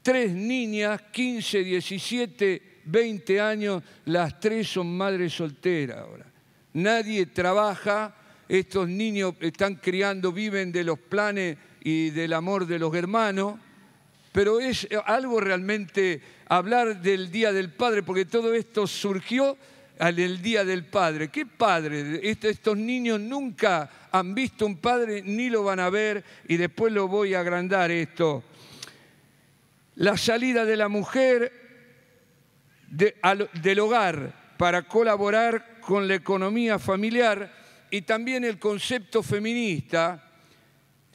[0.00, 6.32] tres niñas, 15, 17, 20 años, las tres son madres solteras ahora.
[6.74, 8.14] Nadie trabaja,
[8.48, 13.60] estos niños están criando, viven de los planes y del amor de los hermanos,
[14.32, 19.56] pero es algo realmente hablar del Día del Padre, porque todo esto surgió
[19.98, 21.28] en el Día del Padre.
[21.28, 22.20] ¿Qué padre?
[22.22, 27.06] Estos niños nunca han visto un padre ni lo van a ver y después lo
[27.06, 28.42] voy a agrandar esto.
[29.96, 31.52] La salida de la mujer
[32.88, 37.52] del hogar para colaborar con la economía familiar
[37.90, 40.32] y también el concepto feminista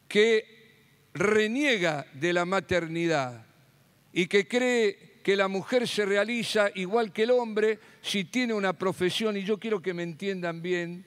[0.07, 0.58] que
[1.13, 3.45] reniega de la maternidad
[4.13, 8.73] y que cree que la mujer se realiza igual que el hombre si tiene una
[8.73, 11.05] profesión, y yo quiero que me entiendan bien,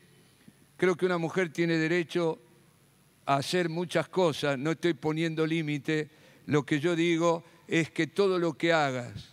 [0.76, 2.38] creo que una mujer tiene derecho
[3.26, 6.10] a hacer muchas cosas, no estoy poniendo límite,
[6.46, 9.32] lo que yo digo es que todo lo que hagas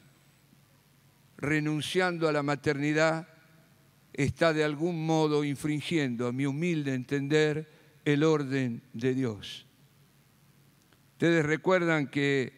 [1.38, 3.28] renunciando a la maternidad
[4.14, 7.70] está de algún modo infringiendo, a mi humilde entender,
[8.06, 9.66] el orden de Dios.
[11.20, 12.54] Ustedes recuerdan que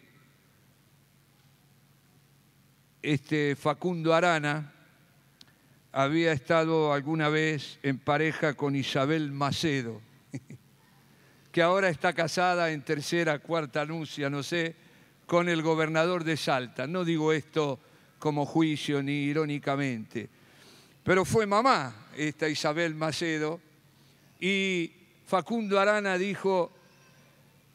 [3.02, 4.72] este Facundo Arana
[5.90, 10.00] había estado alguna vez en pareja con Isabel Macedo,
[11.50, 14.76] que ahora está casada en tercera, cuarta anuncia, no sé,
[15.26, 16.86] con el gobernador de Salta.
[16.86, 17.80] No digo esto
[18.20, 20.30] como juicio ni irónicamente,
[21.02, 23.60] pero fue mamá esta Isabel Macedo
[24.38, 24.92] y
[25.26, 26.70] Facundo Arana dijo,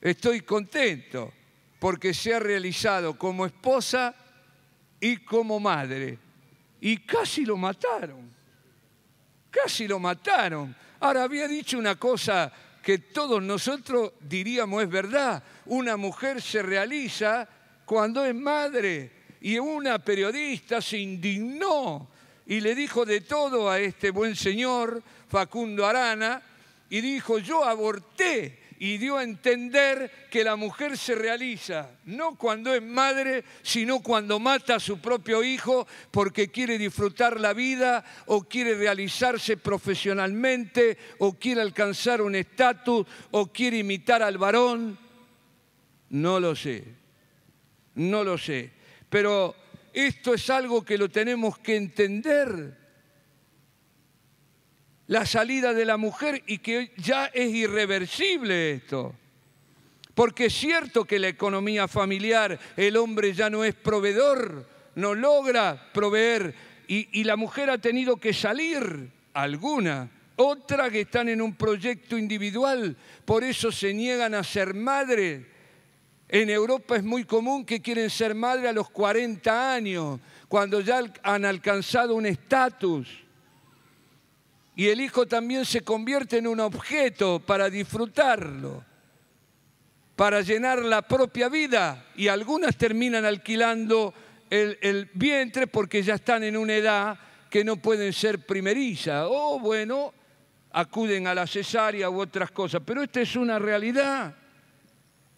[0.02, 1.34] estoy contento
[1.80, 4.14] porque se ha realizado como esposa
[5.00, 6.18] y como madre.
[6.82, 8.32] Y casi lo mataron,
[9.50, 10.76] casi lo mataron.
[11.00, 17.48] Ahora había dicho una cosa que todos nosotros diríamos es verdad, una mujer se realiza
[17.86, 22.10] cuando es madre y una periodista se indignó
[22.46, 26.42] y le dijo de todo a este buen señor, Facundo Arana,
[26.90, 32.74] y dijo, yo aborté y dio a entender que la mujer se realiza no cuando
[32.74, 38.44] es madre, sino cuando mata a su propio hijo porque quiere disfrutar la vida o
[38.44, 44.98] quiere realizarse profesionalmente o quiere alcanzar un estatus o quiere imitar al varón.
[46.10, 46.84] No lo sé,
[47.96, 48.72] no lo sé.
[49.10, 49.56] Pero
[49.94, 52.87] esto es algo que lo tenemos que entender
[55.08, 59.15] la salida de la mujer y que ya es irreversible esto.
[60.13, 65.91] Porque es cierto que la economía familiar, el hombre ya no es proveedor, no logra
[65.93, 66.54] proveer
[66.88, 72.96] y, la mujer ha tenido que salir, alguna, otra que están en un proyecto individual,
[73.26, 75.46] por eso se niegan a ser madre.
[76.30, 81.04] En Europa es muy común que quieren ser madre a los 40 años, cuando ya
[81.24, 83.27] han alcanzado un estatus
[84.78, 88.86] y el hijo también se convierte en un objeto para disfrutarlo,
[90.16, 92.06] para llenar la propia vida.
[92.16, 94.13] Y algunas terminan alquilando
[94.52, 100.13] el, vientre porque ya están en una edad que no pueden ser primeriza o bueno,
[100.72, 104.36] acuden a la cesárea u otras cosas, pero esta es una realidad.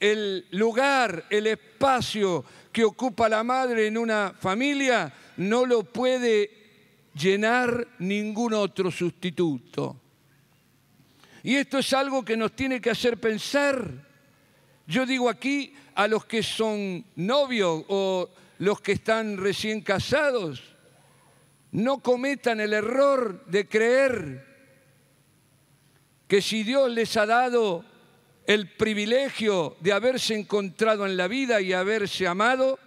[0.01, 6.58] El lugar, el espacio que ocupa la madre en una familia no lo puede
[7.13, 9.99] llenar ningún otro sustituto.
[11.43, 14.07] Y esto es algo que nos tiene que hacer pensar.
[14.87, 20.75] Yo digo aquí a los que son novios o los que están recién casados,
[21.71, 24.45] no cometan el error de creer
[26.27, 27.85] que si Dios les ha dado
[28.45, 32.79] el privilegio de haberse encontrado en la vida y haberse amado,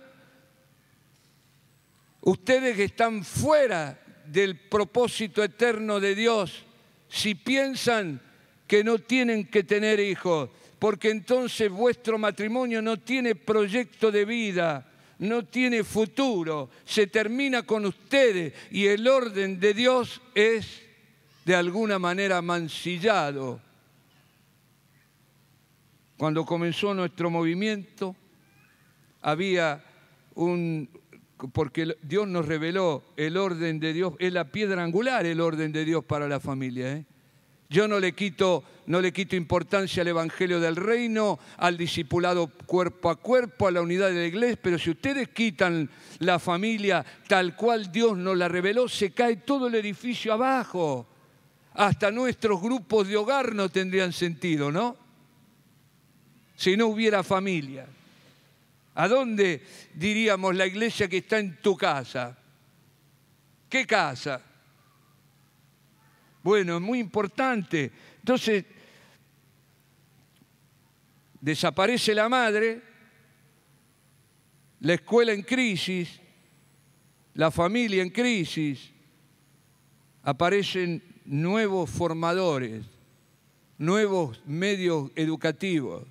[2.20, 4.01] ustedes que están fuera
[4.32, 6.64] del propósito eterno de Dios
[7.08, 8.20] si piensan
[8.66, 14.90] que no tienen que tener hijos, porque entonces vuestro matrimonio no tiene proyecto de vida,
[15.18, 20.80] no tiene futuro, se termina con ustedes y el orden de Dios es
[21.44, 23.60] de alguna manera mancillado.
[26.16, 28.16] Cuando comenzó nuestro movimiento,
[29.20, 29.84] había
[30.34, 30.88] un,
[31.50, 35.84] porque Dios nos reveló el orden de Dios, es la piedra angular el orden de
[35.84, 36.92] Dios para la familia.
[36.92, 37.04] ¿eh?
[37.68, 43.08] Yo no le, quito, no le quito importancia al Evangelio del Reino, al discipulado cuerpo
[43.08, 45.88] a cuerpo, a la unidad de la iglesia, pero si ustedes quitan
[46.18, 51.06] la familia tal cual Dios nos la reveló, se cae todo el edificio abajo.
[51.74, 54.94] Hasta nuestros grupos de hogar no tendrían sentido, ¿no?
[56.54, 57.86] Si no hubiera familia.
[58.94, 59.62] ¿A dónde
[59.94, 62.36] diríamos la iglesia que está en tu casa?
[63.68, 64.42] ¿Qué casa?
[66.42, 67.90] Bueno, es muy importante.
[68.18, 68.64] Entonces,
[71.40, 72.82] desaparece la madre,
[74.80, 76.20] la escuela en crisis,
[77.34, 78.90] la familia en crisis,
[80.22, 82.84] aparecen nuevos formadores,
[83.78, 86.06] nuevos medios educativos,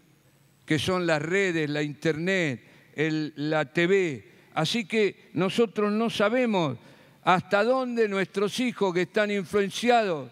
[0.66, 2.71] que son las redes, la internet,
[3.10, 6.78] la TV, Así que nosotros no sabemos
[7.24, 10.30] hasta dónde nuestros hijos que están influenciados,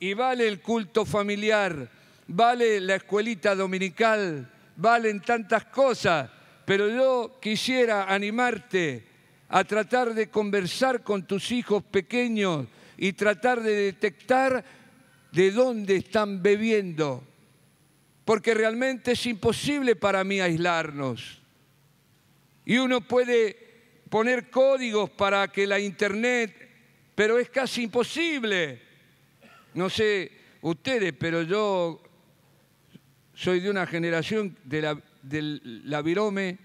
[0.00, 1.90] y vale el culto familiar,
[2.26, 6.30] vale la escuelita dominical, valen tantas cosas,
[6.64, 9.06] pero yo quisiera animarte
[9.48, 14.64] a tratar de conversar con tus hijos pequeños y tratar de detectar
[15.32, 17.24] de dónde están bebiendo,
[18.24, 21.40] porque realmente es imposible para mí aislarnos.
[22.68, 23.56] Y uno puede
[24.10, 26.54] poner códigos para que la Internet,
[27.14, 28.82] pero es casi imposible.
[29.72, 32.02] No sé ustedes, pero yo
[33.32, 36.58] soy de una generación de la, del la virome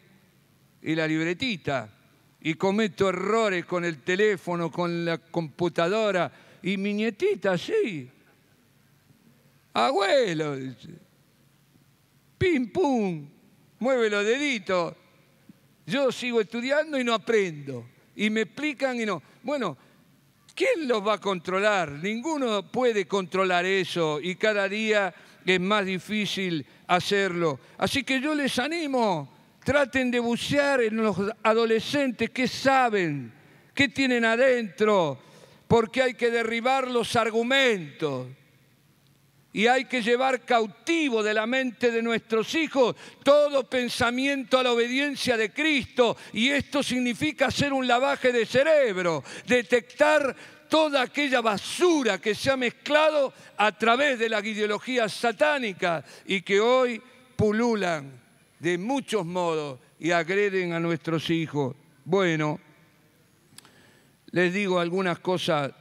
[0.81, 1.89] y la libretita
[2.41, 6.29] y cometo errores con el teléfono, con la computadora.
[6.63, 8.11] Y mi nietita, sí.
[9.71, 10.57] Abuelo,
[12.37, 13.25] pim, pum,
[13.79, 14.95] mueve los deditos.
[15.85, 17.85] Yo sigo estudiando y no aprendo.
[18.15, 19.21] Y me explican y no.
[19.41, 19.77] Bueno,
[20.55, 21.91] ¿quién los va a controlar?
[21.91, 25.13] Ninguno puede controlar eso y cada día
[25.45, 27.59] es más difícil hacerlo.
[27.77, 33.33] Así que yo les animo, traten de bucear en los adolescentes que saben,
[33.73, 35.19] qué tienen adentro,
[35.67, 38.27] porque hay que derribar los argumentos
[39.53, 44.71] y hay que llevar cautivo de la mente de nuestros hijos todo pensamiento a la
[44.71, 46.17] obediencia de Cristo.
[46.33, 50.35] Y esto significa hacer un lavaje de cerebro, detectar
[50.67, 56.59] toda aquella basura que se ha mezclado a través de las ideologías satánicas y que
[56.59, 56.99] hoy
[57.35, 58.11] pululan
[58.57, 61.75] de muchos modos y agreden a nuestros hijos.
[62.03, 62.59] Bueno,
[64.31, 65.71] les digo algunas cosas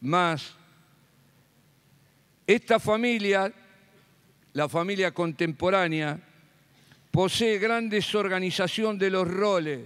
[0.00, 0.57] más
[2.48, 3.52] esta familia,
[4.54, 6.18] la familia contemporánea,
[7.10, 9.80] posee gran desorganización de los roles.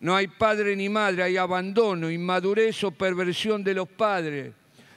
[0.00, 4.54] No hay padre ni madre, hay abandono, inmadurez o perversión de los padres.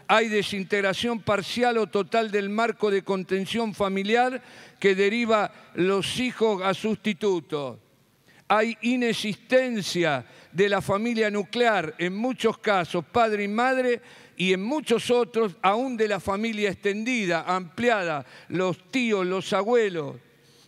[0.08, 4.42] Hay desintegración parcial o total del marco de contención familiar
[4.80, 7.80] que deriva los hijos a sustitutos.
[8.48, 14.02] Hay inexistencia de la familia nuclear, en muchos casos padre y madre
[14.40, 20.16] y en muchos otros aún de la familia extendida, ampliada, los tíos, los abuelos.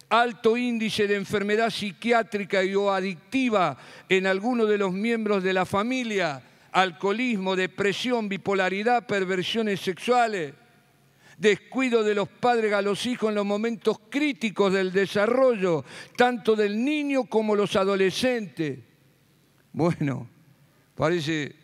[0.09, 3.77] Alto índice de enfermedad psiquiátrica y o adictiva
[4.09, 6.43] en algunos de los miembros de la familia,
[6.73, 10.53] alcoholismo, depresión, bipolaridad, perversiones sexuales,
[11.37, 15.85] descuido de los padres a los hijos en los momentos críticos del desarrollo,
[16.17, 18.79] tanto del niño como los adolescentes.
[19.71, 20.27] Bueno,
[20.93, 21.60] parece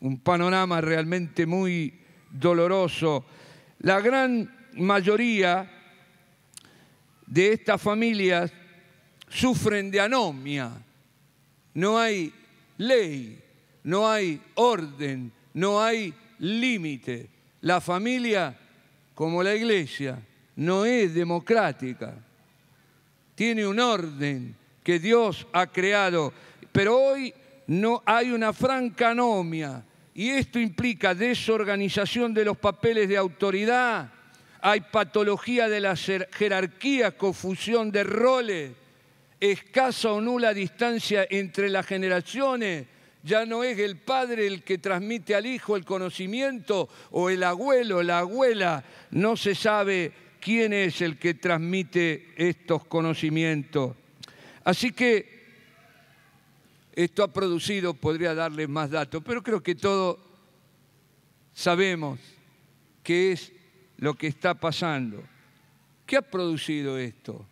[0.00, 3.24] un panorama realmente muy doloroso.
[3.80, 5.70] La gran mayoría
[7.26, 8.52] de estas familias
[9.28, 10.70] sufren de anomia.
[11.74, 12.32] No hay
[12.78, 13.40] ley,
[13.84, 17.28] no hay orden, no hay límite.
[17.60, 18.56] La familia,
[19.14, 20.18] como la iglesia,
[20.56, 22.14] no es democrática.
[23.34, 26.32] Tiene un orden que Dios ha creado.
[26.72, 27.32] Pero hoy
[27.66, 29.84] no hay una franca anomia
[30.20, 34.12] y esto implica desorganización de los papeles de autoridad,
[34.60, 38.72] hay patología de la jerarquía, confusión de roles,
[39.40, 42.86] escasa o nula distancia entre las generaciones.
[43.22, 48.02] Ya no es el padre el que transmite al hijo el conocimiento o el abuelo,
[48.02, 48.84] la abuela.
[49.12, 53.96] No se sabe quién es el que transmite estos conocimientos.
[54.64, 55.39] Así que
[56.92, 60.18] esto ha producido, podría darles más datos, pero creo que todos
[61.52, 62.18] sabemos
[63.02, 63.52] qué es
[63.98, 65.22] lo que está pasando.
[66.06, 67.46] ¿Qué ha producido esto?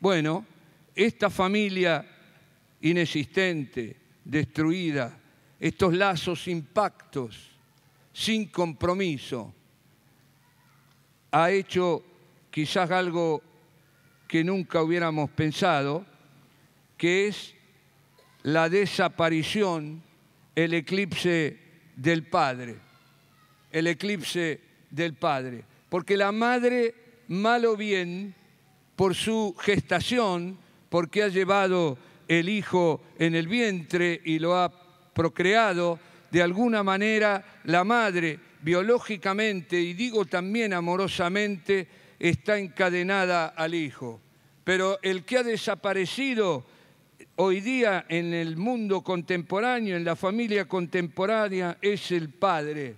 [0.00, 0.46] Bueno,
[0.94, 2.06] esta familia
[2.80, 5.18] inexistente, destruida,
[5.58, 7.50] estos lazos impactos,
[8.12, 9.52] sin compromiso,
[11.32, 12.04] ha hecho
[12.50, 13.42] quizás algo
[14.28, 16.06] que nunca hubiéramos pensado,
[16.96, 17.54] que es
[18.44, 20.02] la desaparición,
[20.54, 21.56] el eclipse
[21.96, 22.76] del Padre,
[23.72, 25.64] el eclipse del Padre.
[25.88, 26.94] Porque la madre,
[27.28, 28.34] mal o bien,
[28.96, 34.70] por su gestación, porque ha llevado el hijo en el vientre y lo ha
[35.14, 35.98] procreado,
[36.30, 41.86] de alguna manera la madre biológicamente y digo también amorosamente
[42.18, 44.20] está encadenada al hijo.
[44.64, 46.64] Pero el que ha desaparecido
[47.36, 52.96] hoy día en el mundo contemporáneo, en la familia contemporánea, es el Padre.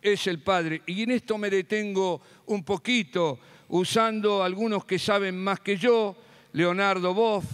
[0.00, 0.82] Es el Padre.
[0.86, 3.38] Y en esto me detengo un poquito,
[3.68, 6.16] usando algunos que saben más que yo,
[6.52, 7.44] Leonardo Boff,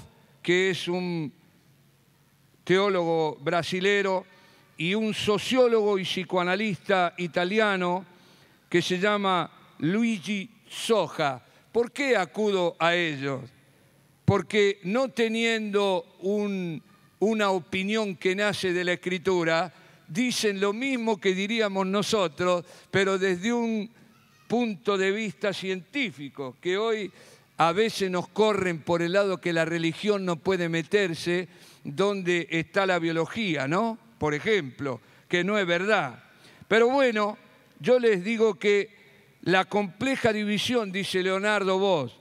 [0.43, 1.33] que es un
[2.65, 4.27] teólogo brasilero,
[4.77, 8.05] y un sociólogo y psicoanalista italiano
[8.69, 9.49] que se llama
[9.79, 11.41] Luigi Soja.
[11.71, 13.43] ¿Por qué acudo a ellos?
[14.33, 16.07] Porque no teniendo
[17.18, 19.70] una opinión que nace de la escritura,
[20.09, 23.91] dicen lo mismo que diríamos nosotros, pero desde un
[24.49, 27.12] punto de vista científico, que hoy
[27.59, 31.47] a veces nos corren por el lado que la religión no puede meterse,
[31.85, 33.99] donde está la biología, ¿no?
[34.16, 36.24] Por ejemplo, que no es verdad.
[36.68, 37.37] Pero bueno,
[37.80, 38.89] yo les digo que
[39.43, 42.18] la compleja división, dice Leonardo Vos,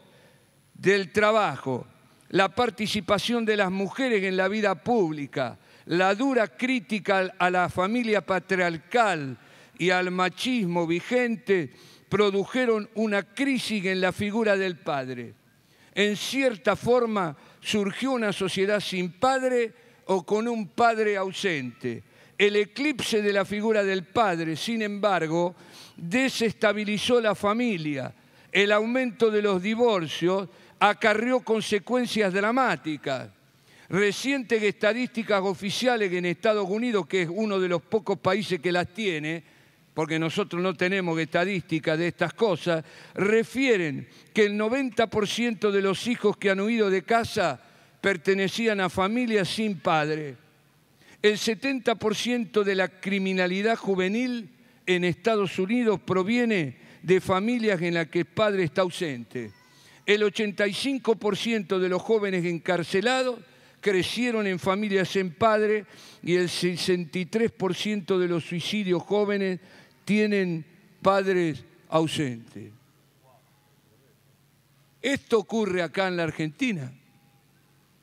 [0.74, 1.88] del trabajo,
[2.32, 8.26] la participación de las mujeres en la vida pública, la dura crítica a la familia
[8.26, 9.38] patriarcal
[9.78, 11.72] y al machismo vigente
[12.08, 15.34] produjeron una crisis en la figura del padre.
[15.94, 19.74] En cierta forma surgió una sociedad sin padre
[20.06, 22.04] o con un padre ausente.
[22.38, 25.54] El eclipse de la figura del padre, sin embargo,
[25.98, 28.14] desestabilizó la familia.
[28.52, 30.48] El aumento de los divorcios
[30.82, 33.30] acarrió consecuencias dramáticas.
[33.88, 38.88] Recientes estadísticas oficiales en Estados Unidos, que es uno de los pocos países que las
[38.88, 39.44] tiene,
[39.94, 46.38] porque nosotros no tenemos estadísticas de estas cosas, refieren que el 90% de los hijos
[46.38, 47.62] que han huido de casa
[48.00, 50.36] pertenecían a familias sin padre.
[51.22, 54.50] El 70% de la criminalidad juvenil
[54.88, 59.61] en Estados Unidos proviene de familias en las que el padre está ausente.
[60.12, 63.40] El 85% de los jóvenes encarcelados
[63.80, 65.86] crecieron en familias sin padre
[66.22, 69.62] y el 63% de los suicidios jóvenes
[70.04, 70.66] tienen
[71.02, 72.74] padres ausentes.
[75.02, 76.92] Esto ocurre acá en la Argentina.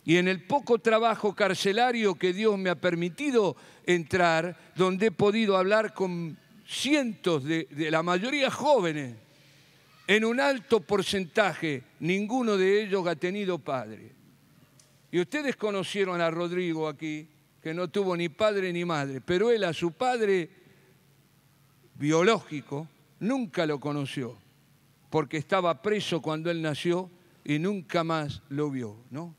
[0.02, 3.54] Y en el poco trabajo carcelario que Dios me ha permitido
[3.84, 9.14] entrar, donde he podido hablar con cientos de, la mayoría jóvenes,
[10.08, 14.10] en un alto porcentaje, ninguno de ellos ha tenido padre.
[15.12, 17.28] Y ustedes conocieron a Rodrigo aquí,
[17.62, 20.50] que no tuvo ni padre ni madre, pero él a su padre
[21.94, 22.88] biológico
[23.20, 24.36] nunca lo conoció,
[25.10, 27.08] porque estaba preso cuando él nació
[27.44, 29.36] y nunca más lo vio, ¿no?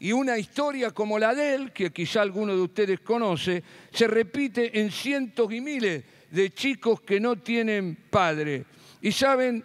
[0.00, 3.62] y una historia como la de él, que quizá alguno de ustedes conoce,
[3.92, 8.64] se repite en cientos y miles de chicos que no tienen padre.
[9.02, 9.64] Y saben,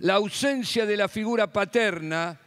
[0.00, 2.38] la ausencia de la figura paterna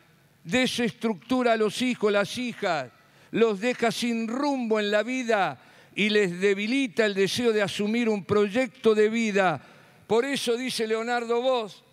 [0.43, 2.89] desestructura a los hijos, las hijas,
[3.31, 5.61] los deja sin rumbo en la vida
[5.95, 9.61] y les debilita el deseo de asumir un proyecto de vida.
[10.07, 11.83] Por eso dice Leonardo Vos,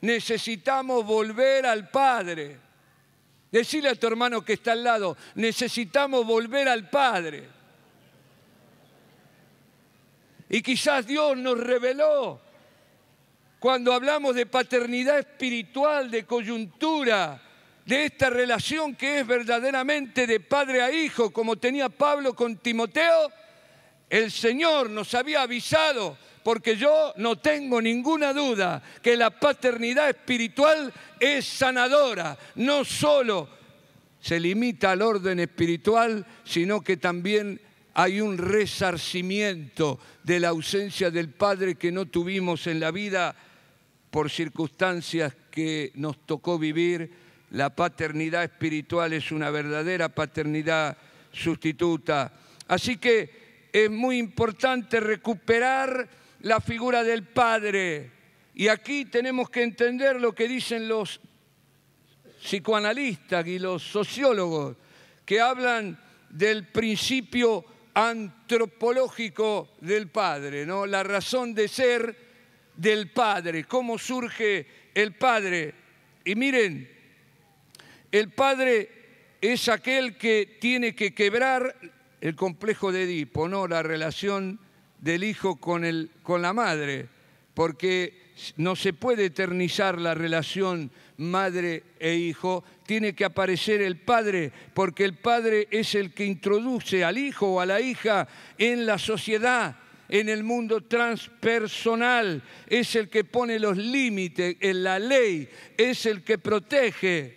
[0.00, 2.58] necesitamos volver al Padre.
[3.50, 7.48] Decirle a tu hermano que está al lado, necesitamos volver al Padre.
[10.48, 12.43] Y quizás Dios nos reveló
[13.64, 17.40] cuando hablamos de paternidad espiritual, de coyuntura,
[17.86, 23.32] de esta relación que es verdaderamente de padre a hijo, como tenía Pablo con Timoteo,
[24.10, 30.92] el Señor nos había avisado porque yo no tengo ninguna duda que la paternidad espiritual
[31.18, 33.48] es sanadora, no solo
[34.20, 37.58] se limita al orden espiritual, sino que también
[37.94, 43.34] hay un resarcimiento de la ausencia del Padre que no tuvimos en la vida
[44.14, 47.10] por circunstancias que nos tocó vivir.
[47.50, 50.96] La paternidad espiritual es una verdadera paternidad
[51.32, 52.32] sustituta.
[52.68, 56.08] Así que es muy importante recuperar
[56.42, 58.12] la figura del Padre.
[58.54, 61.20] Y aquí tenemos que entender lo que dicen los
[62.40, 64.76] psicoanalistas y los sociólogos
[65.26, 65.98] que hablan
[66.30, 70.86] del principio antropológico del Padre, ¿no?
[70.86, 72.23] la razón de ser
[72.76, 75.74] del Padre, cómo surge el Padre.
[76.24, 76.88] Y miren,
[78.10, 78.90] el Padre
[79.40, 81.76] es aquel que tiene que quebrar
[82.20, 83.68] el complejo de Edipo, ¿no?
[83.68, 84.58] la relación
[84.98, 87.08] del hijo con, el, con la madre,
[87.52, 94.50] porque no se puede eternizar la relación madre e hijo, tiene que aparecer el padre,
[94.72, 98.26] porque el padre es el que introduce al hijo o a la hija
[98.58, 99.76] en la sociedad,
[100.08, 106.22] en el mundo transpersonal, es el que pone los límites en la ley, es el
[106.22, 107.34] que protege,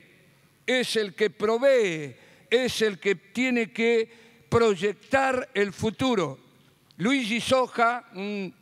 [0.65, 2.15] es el que provee,
[2.49, 4.09] es el que tiene que
[4.49, 6.39] proyectar el futuro.
[6.97, 8.09] Luigi Soja,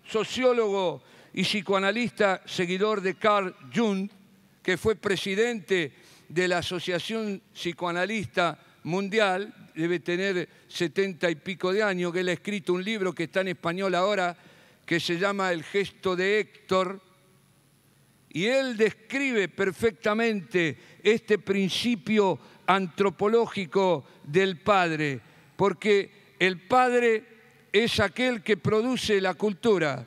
[0.08, 1.04] sociólogo
[1.34, 4.10] y psicoanalista seguidor de Carl Jung,
[4.62, 5.94] que fue presidente
[6.28, 12.34] de la Asociación Psicoanalista Mundial, debe tener setenta y pico de años, que él ha
[12.34, 14.38] escrito un libro que está en español ahora,
[14.86, 17.02] que se llama El gesto de Héctor,
[18.30, 25.20] y él describe perfectamente este principio antropológico del Padre,
[25.56, 27.24] porque el Padre
[27.74, 30.06] es aquel que produce la cultura.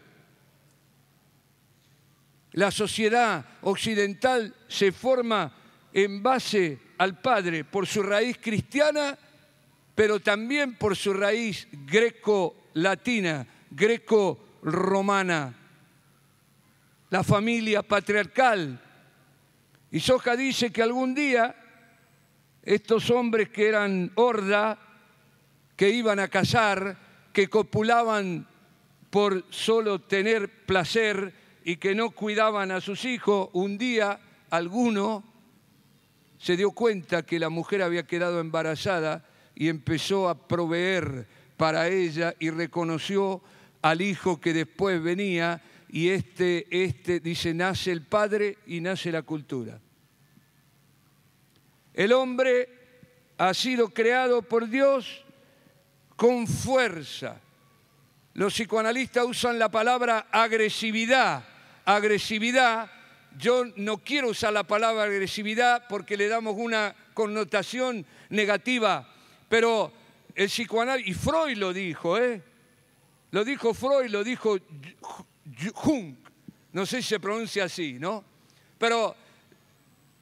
[2.53, 5.53] La sociedad occidental se forma
[6.05, 9.19] en base al Padre por su raíz cristiana,
[9.95, 15.55] pero también por su raíz greco-latina, greco-romana
[17.11, 18.81] la familia patriarcal.
[19.91, 21.55] Y Soja dice que algún día
[22.63, 24.79] estos hombres que eran horda,
[25.77, 26.97] que iban a casar,
[27.33, 28.47] que copulaban
[29.11, 31.33] por solo tener placer
[31.65, 34.21] y que no cuidaban a sus hijos, un día
[34.51, 35.25] alguno
[36.39, 39.25] se dio cuenta que la mujer había quedado embarazada
[39.55, 41.27] y empezó a proveer
[41.57, 43.43] para ella y reconoció
[43.83, 49.23] al hijo que después venía y este, este dice, nace el Padre y nace la
[49.23, 49.81] cultura.
[51.95, 52.69] El hombre
[53.39, 55.25] ha sido creado por Dios
[56.15, 57.41] con fuerza.
[58.35, 61.45] Los psicoanalistas usan la palabra agresividad.
[61.85, 62.91] Agresividad,
[63.39, 69.09] yo no quiero usar la palabra agresividad porque le damos una connotación negativa,
[69.49, 69.93] pero
[70.35, 72.43] el psicoanálisis, y Freud lo dijo, ¿eh?
[73.31, 74.59] Lo dijo Freud, lo dijo
[75.75, 76.15] Jung,
[76.73, 78.25] no sé si se pronuncia así, ¿no?
[78.79, 79.15] Pero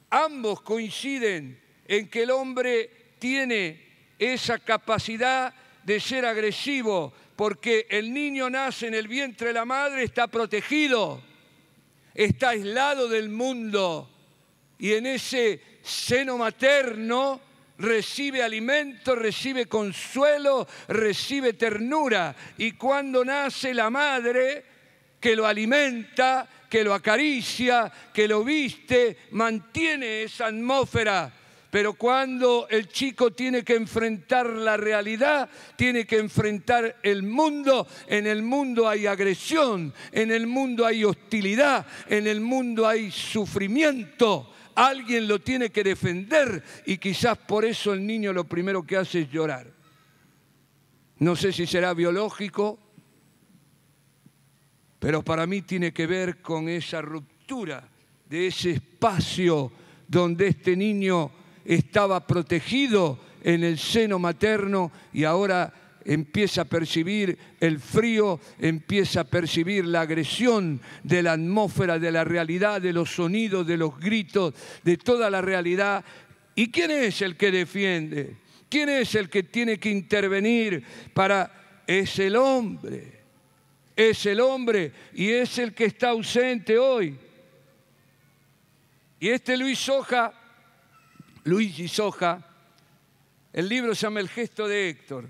[0.09, 3.85] ambos coinciden en que el hombre tiene
[4.19, 5.53] esa capacidad
[5.83, 11.21] de ser agresivo, porque el niño nace en el vientre de la madre, está protegido,
[12.17, 14.09] está aislado del mundo
[14.79, 17.39] y en ese seno materno
[17.77, 22.35] recibe alimento, recibe consuelo, recibe ternura.
[22.57, 24.65] Y cuando nace la madre,
[25.19, 31.31] que lo alimenta, que lo acaricia, que lo viste, mantiene esa atmósfera.
[31.69, 38.25] Pero cuando el chico tiene que enfrentar la realidad, tiene que enfrentar el mundo, en
[38.25, 44.53] el mundo hay agresión, en el mundo hay hostilidad, en el mundo hay sufrimiento.
[44.75, 49.21] Alguien lo tiene que defender y quizás por eso el niño lo primero que hace
[49.21, 49.67] es llorar.
[51.19, 52.79] No sé si será biológico,
[54.99, 57.89] pero para mí tiene que ver con esa ruptura
[58.29, 59.71] de ese espacio
[60.07, 61.31] donde este niño
[61.67, 65.71] estaba protegido en el seno materno y ahora
[66.03, 72.23] empieza a percibir el frío, empieza a percibir la agresión de la atmósfera, de la
[72.23, 74.53] realidad, de los sonidos, de los gritos,
[74.83, 76.03] de toda la realidad.
[76.55, 78.37] ¿Y quién es el que defiende?
[78.69, 81.53] ¿Quién es el que tiene que intervenir para...
[81.85, 83.17] Es el hombre
[83.97, 87.17] es el hombre y es el que está ausente hoy.
[89.19, 90.31] Y este Luis Soja,
[91.47, 92.45] Luigi Soja,
[93.53, 95.29] el libro se llama El gesto de Héctor.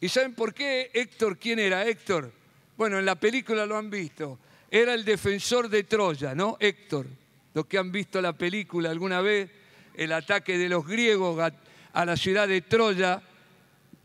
[0.00, 1.38] ¿Y saben por qué Héctor?
[1.38, 2.32] ¿Quién era Héctor?
[2.76, 4.38] Bueno, en la película lo han visto.
[4.70, 6.56] Era el defensor de Troya, ¿no?
[6.60, 7.06] Héctor.
[7.52, 9.50] Los que han visto la película alguna vez,
[9.94, 11.52] el ataque de los griegos
[11.92, 13.20] a, la ciudad de Troya.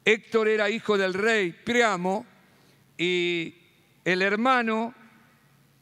[0.04, 2.26] Héctor era hijo del rey Priamo
[2.98, 3.54] y
[4.04, 4.96] el hermano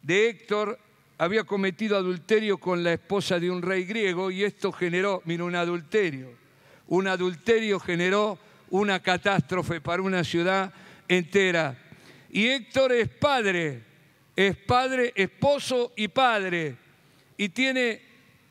[0.01, 0.77] de Héctor
[1.23, 5.55] había cometido adulterio con la esposa de un rey griego y esto generó, mira, un
[5.55, 6.31] adulterio.
[6.87, 8.37] Un adulterio generó
[8.69, 10.73] una catástrofe para una ciudad
[11.07, 11.77] entera.
[12.29, 13.83] Y Héctor es padre,
[14.35, 16.75] es padre, esposo y padre.
[17.37, 18.01] Y tiene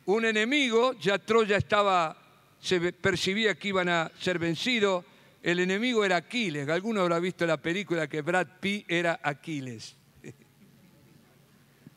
[0.05, 2.17] un enemigo, ya Troya estaba,
[2.59, 5.05] se percibía que iban a ser vencidos,
[5.41, 6.67] el enemigo era Aquiles.
[6.69, 9.95] Alguno habrá visto la película que Brad Pitt era Aquiles.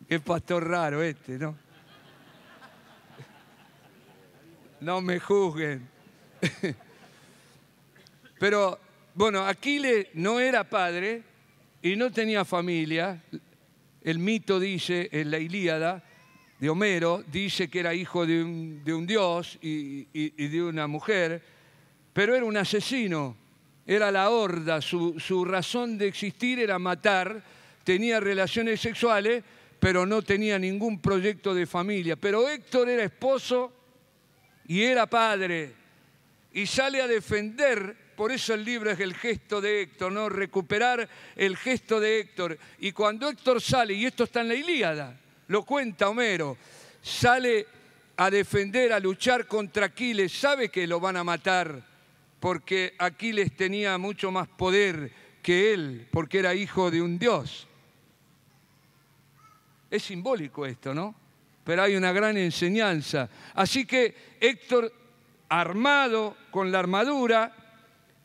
[0.08, 1.56] Qué pastor raro este, ¿no?
[4.80, 5.88] No me juzguen.
[8.38, 8.78] Pero
[9.14, 11.22] bueno, Aquiles no era padre
[11.82, 13.22] y no tenía familia.
[14.02, 16.02] El mito dice, en la Ilíada
[16.60, 21.56] de Homero, dice que era hijo de un, dios y de una mujer
[22.16, 23.36] pero era un asesino,
[23.86, 27.42] era la horda, su, razón de existir era matar,
[27.84, 29.44] tenía relaciones sexuales,
[29.86, 32.16] pero no tenía ningún proyecto de familia.
[32.16, 33.72] Pero Héctor era esposo
[34.66, 35.74] y era padre
[36.54, 40.28] y sale a defender, por eso el libro es el gesto de Héctor, ¿no?
[40.28, 42.58] Recuperar el gesto de Héctor.
[42.80, 46.58] Y cuando Héctor sale, y esto está en la Ilíada, lo cuenta Homero,
[47.00, 47.68] sale
[48.16, 51.80] a defender, a luchar contra Aquiles, sabe que lo van a matar
[52.40, 55.12] porque Aquiles tenía mucho más poder
[55.44, 57.68] que él, porque era hijo de un dios.
[59.90, 61.14] Es simbólico esto, ¿no?
[61.64, 63.28] Pero hay una gran enseñanza.
[63.54, 64.92] Así que Héctor,
[65.48, 67.52] armado con la armadura,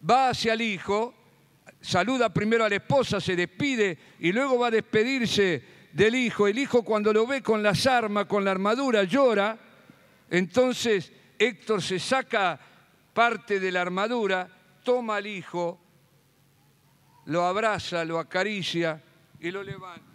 [0.08, 1.14] va hacia el hijo,
[1.80, 6.48] saluda primero a la esposa, se despide y luego va a despedirse del hijo.
[6.48, 9.58] El hijo cuando lo ve con las armas, con la armadura, llora.
[10.30, 12.60] Entonces Héctor se saca
[13.14, 14.48] parte de la armadura,
[14.84, 15.80] toma al hijo,
[17.26, 19.02] lo abraza, lo acaricia
[19.40, 20.11] y lo levanta.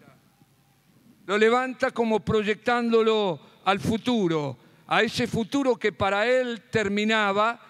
[1.27, 4.57] Lo levanta como proyectándolo al futuro,
[4.87, 7.61] a ese futuro que para él terminaba.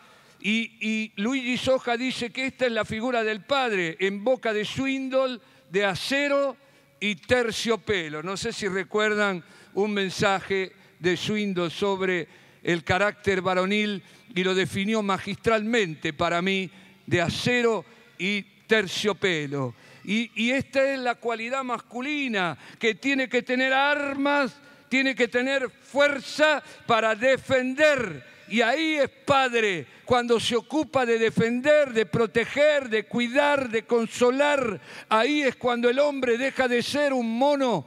[0.41, 5.41] Y, Luigi Soja dice que esta es la figura del padre en boca de Swindle
[5.71, 6.57] de acero
[7.01, 8.23] y terciopelo.
[8.23, 9.43] No sé si recuerdan
[9.75, 12.29] un mensaje de Swindle sobre
[12.63, 14.03] el carácter varonil
[14.35, 16.71] y lo definió magistralmente para mí
[17.07, 17.85] de acero
[18.19, 19.75] y terciopelo.
[20.07, 24.55] Y, esta es la cualidad masculina, que tiene que tener armas,
[24.89, 28.25] tiene que tener fuerza para defender.
[28.49, 34.81] Y ahí es padre, cuando se ocupa de defender, de proteger, de cuidar, de consolar.
[35.09, 37.85] Ahí es cuando el hombre deja de ser un mono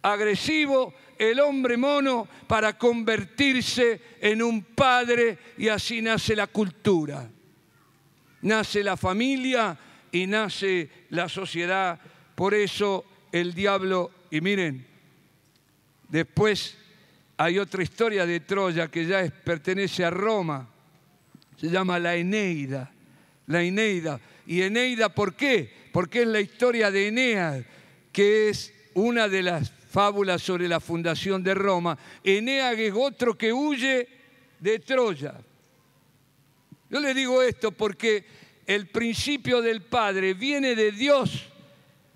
[0.00, 0.94] agresivo
[1.30, 7.28] el hombre mono para convertirse en un padre y así nace la cultura.
[8.40, 9.78] Nace la familia
[10.12, 11.98] y nace la sociedad.
[12.34, 14.86] Por eso el diablo, y miren,
[16.08, 16.78] después
[17.36, 20.68] hay otra historia de Troya que ya pertenece a Roma,
[21.56, 22.92] se llama la Eneida.
[23.46, 24.20] La Eneida.
[24.46, 25.72] ¿Y Eneida por qué?
[25.92, 27.64] Porque es la historia de Eneas,
[28.12, 33.52] que es una de las fábula sobre la fundación de Roma, Eneas es otro que
[33.52, 34.08] huye
[34.58, 35.34] de Troya.
[36.88, 38.24] Yo le digo esto porque
[38.66, 41.48] el principio del Padre viene de Dios,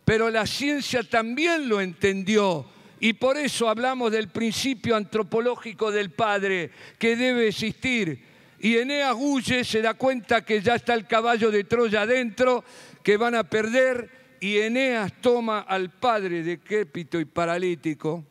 [0.04, 2.66] pero la ciencia también lo entendió.
[2.98, 8.24] Y por eso hablamos del principio antropológico del Padre que debe existir.
[8.58, 12.64] Y Eneas huye, se da cuenta que ya está el caballo de Troya adentro,
[13.02, 18.24] que van a perder y Eneas toma al padre decrépito y paralítico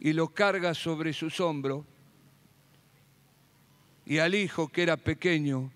[0.00, 1.84] y lo carga sobre sus hombros,
[4.06, 5.72] y al hijo que era pequeño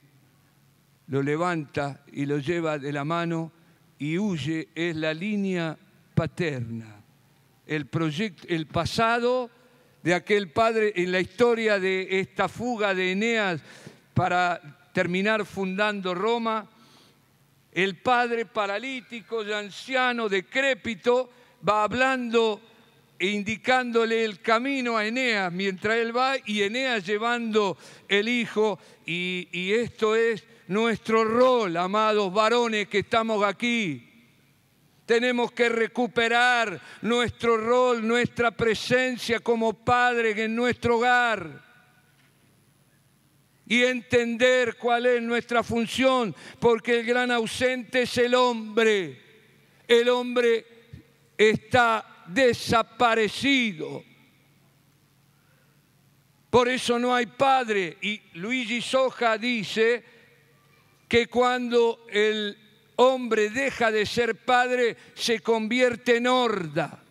[1.13, 3.53] lo levanta y lo lleva de la mano
[3.99, 5.77] y huye, es la línea
[6.15, 7.03] paterna,
[7.67, 9.51] el, proyecto, el pasado
[10.03, 13.61] de aquel padre en la historia de esta fuga de Eneas
[14.15, 14.59] para
[14.95, 16.67] terminar fundando Roma
[17.73, 21.31] el padre paralítico anciano, decrépito,
[21.69, 22.59] va hablando
[23.19, 27.77] e indicándole el camino a Eneas mientras él va y Eneas llevando
[28.09, 28.79] el hijo.
[29.05, 34.09] Y, y esto es nuestro rol, amados varones que estamos aquí.
[35.05, 41.63] Tenemos que recuperar nuestro rol, nuestra presencia como padres en nuestro hogar
[43.67, 49.21] y entender cuál es nuestra función, porque el gran ausente es el hombre.
[49.87, 50.67] El hombre
[51.37, 54.05] está desaparecido.
[56.49, 57.99] Por eso no hay padre.
[58.03, 60.12] Y Luigi Soja dice
[61.13, 62.57] que cuando el
[62.97, 67.03] hombre deja de ser padre, se convierte en horda.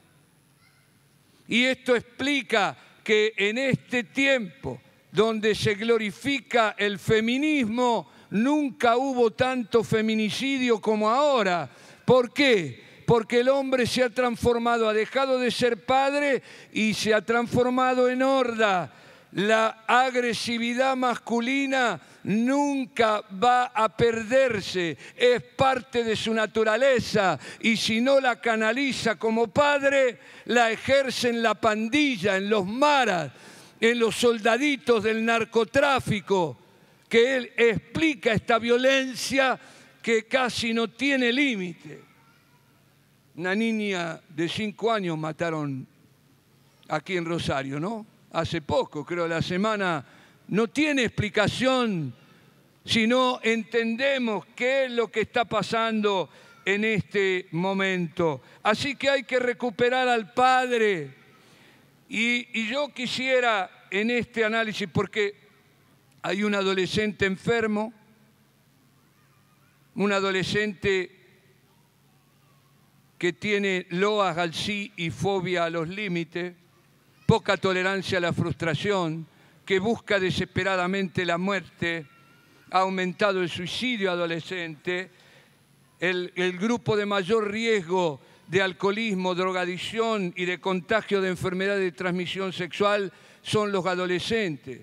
[1.48, 4.82] Y esto explica que en este tiempo
[5.12, 11.70] donde se glorifica el feminismo, nunca hubo tanto feminicidio como ahora.
[12.04, 12.84] ¿Por qué?
[13.06, 16.42] Porque el hombre se ha transformado, ha dejado de ser padre
[16.74, 18.92] y se ha transformado en horda.
[19.34, 28.20] La agresividad masculina nunca va a perderse, es parte de su naturaleza y si no
[28.20, 33.32] la canaliza como padre, la ejerce en la pandilla, en los maras
[33.82, 36.56] en los soldaditos del narcotráfico,
[37.10, 39.60] que él explica esta violencia
[40.02, 42.04] que casi no tiene límite.
[43.36, 45.88] Una niña de cinco años mataron
[46.90, 48.06] aquí en Rosario, ¿no?
[48.34, 50.06] Hace poco, creo, la semana.
[50.48, 52.14] No tiene explicación
[52.86, 56.30] si no entendemos qué es lo que está pasando
[56.66, 58.42] en este momento.
[58.64, 61.16] Así que hay que recuperar al Padre
[62.14, 65.34] y, yo quisiera en este análisis, porque
[66.22, 67.94] hay un adolescente enfermo,
[69.96, 71.18] un adolescente
[73.18, 76.54] que tiene loas al sí y fobia a los límites,
[77.32, 79.26] poca tolerancia a la frustración,
[79.66, 82.06] que busca desesperadamente la muerte,
[82.72, 85.10] ha aumentado el suicidio adolescente,
[85.98, 92.52] el, grupo de mayor riesgo de alcoholismo, drogadicción y de contagio de enfermedad de transmisión
[92.52, 94.82] sexual son los adolescentes.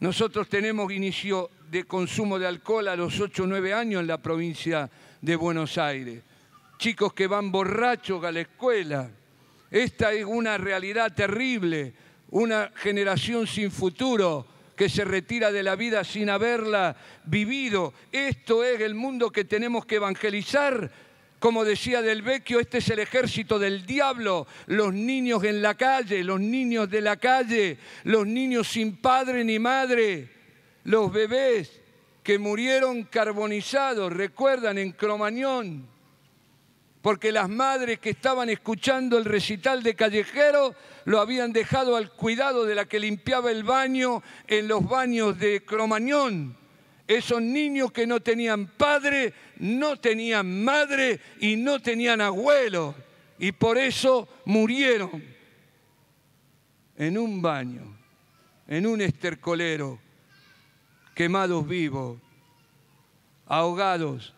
[0.00, 4.18] Nosotros tenemos inicio de consumo de alcohol a los 8 o 9 años en la
[4.18, 4.90] provincia
[5.20, 6.20] de Buenos Aires.
[6.78, 9.08] Chicos que van borrachos a la escuela.
[9.70, 11.94] Esta es una realidad terrible,
[12.30, 14.46] una generación sin futuro
[14.80, 17.92] que se retira de la vida sin haberla vivido.
[18.10, 20.90] Esto es el mundo que tenemos que evangelizar.
[21.38, 26.24] Como decía Del Vecchio, este es el ejército del diablo, los niños en la calle,
[26.24, 30.30] los niños de la calle, los niños sin padre ni madre,
[30.84, 31.80] los bebés
[32.22, 35.89] que murieron carbonizados, recuerdan, en Cromañón,
[37.02, 40.74] porque las madres que estaban escuchando el recital de Callejero
[41.06, 45.64] lo habían dejado al cuidado de la que limpiaba el baño en los baños de
[45.64, 46.56] Cromañón.
[47.08, 52.94] Esos niños que no tenían padre, no tenían madre y no tenían abuelo.
[53.38, 55.24] Y por eso murieron
[56.96, 57.96] en un baño,
[58.68, 59.98] en un estercolero,
[61.14, 62.20] quemados vivos,
[63.46, 64.34] ahogados.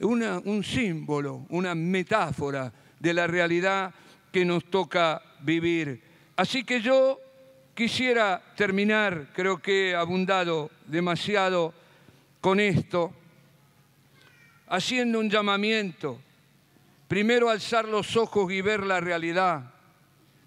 [0.00, 3.92] Un símbolo, una metáfora de la realidad
[4.32, 6.02] que nos toca vivir.
[6.36, 7.20] Así que yo
[7.74, 11.74] quisiera terminar, creo que he abundado demasiado
[12.40, 13.12] con esto,
[14.68, 16.20] haciendo un llamamiento.
[17.08, 19.74] Primero alzar los ojos y ver la realidad.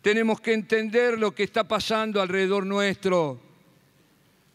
[0.01, 3.39] Tenemos que entender lo que está pasando alrededor nuestro,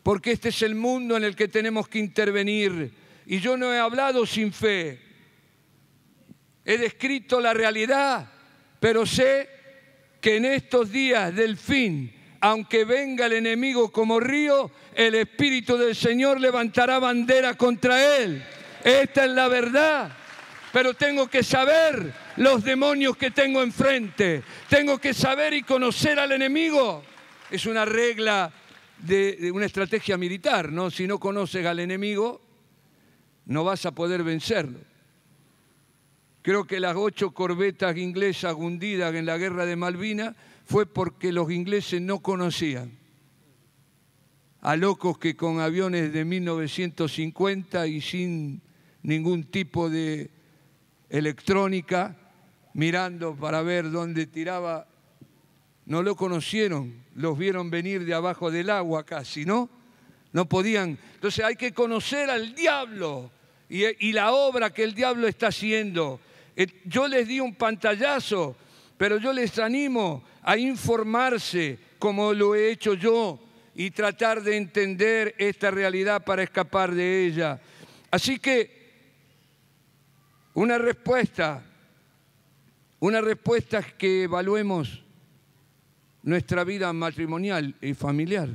[0.02, 2.92] porque este es el mundo en el que tenemos que intervenir.
[3.30, 4.98] Y yo no he hablado sin fe.
[6.64, 8.26] He descrito la realidad,
[8.80, 9.50] pero sé
[10.18, 12.10] que en estos días del fin,
[12.40, 18.42] aunque venga el enemigo como río, el Espíritu del Señor levantará bandera contra él.
[18.82, 20.10] Esta es la verdad.
[20.72, 24.42] Pero tengo que saber los demonios que tengo enfrente.
[24.70, 27.04] Tengo que saber y conocer al enemigo.
[27.50, 28.50] Es una regla
[28.98, 30.90] de, una estrategia militar, ¿no?
[30.90, 32.47] Si no conoces al enemigo,
[33.48, 34.78] no vas a poder vencerlo.
[36.42, 41.50] Creo que las ocho corbetas inglesas hundidas en la guerra de Malvinas fue porque los
[41.50, 42.96] ingleses no conocían
[44.60, 48.60] a locos que con aviones de 1950 y sin
[49.02, 50.30] ningún tipo de
[51.08, 52.16] electrónica,
[52.74, 54.86] mirando para ver dónde tiraba,
[55.86, 59.70] no lo conocieron, los vieron venir de abajo del agua casi, ¿no?
[60.32, 60.98] No podían.
[61.14, 63.30] Entonces hay que conocer al diablo
[63.68, 66.20] y, la obra que el diablo está haciendo
[66.56, 68.56] eh, yo les di un pantallazo,
[68.96, 73.38] pero yo les animo a informarse como lo he hecho yo
[73.76, 77.60] y tratar de entender esta realidad para escapar de ella.
[78.10, 78.76] Así que
[80.54, 81.62] una respuesta,
[82.98, 85.04] una respuesta es que evaluemos
[86.24, 88.48] nuestra vida matrimonial y familiar.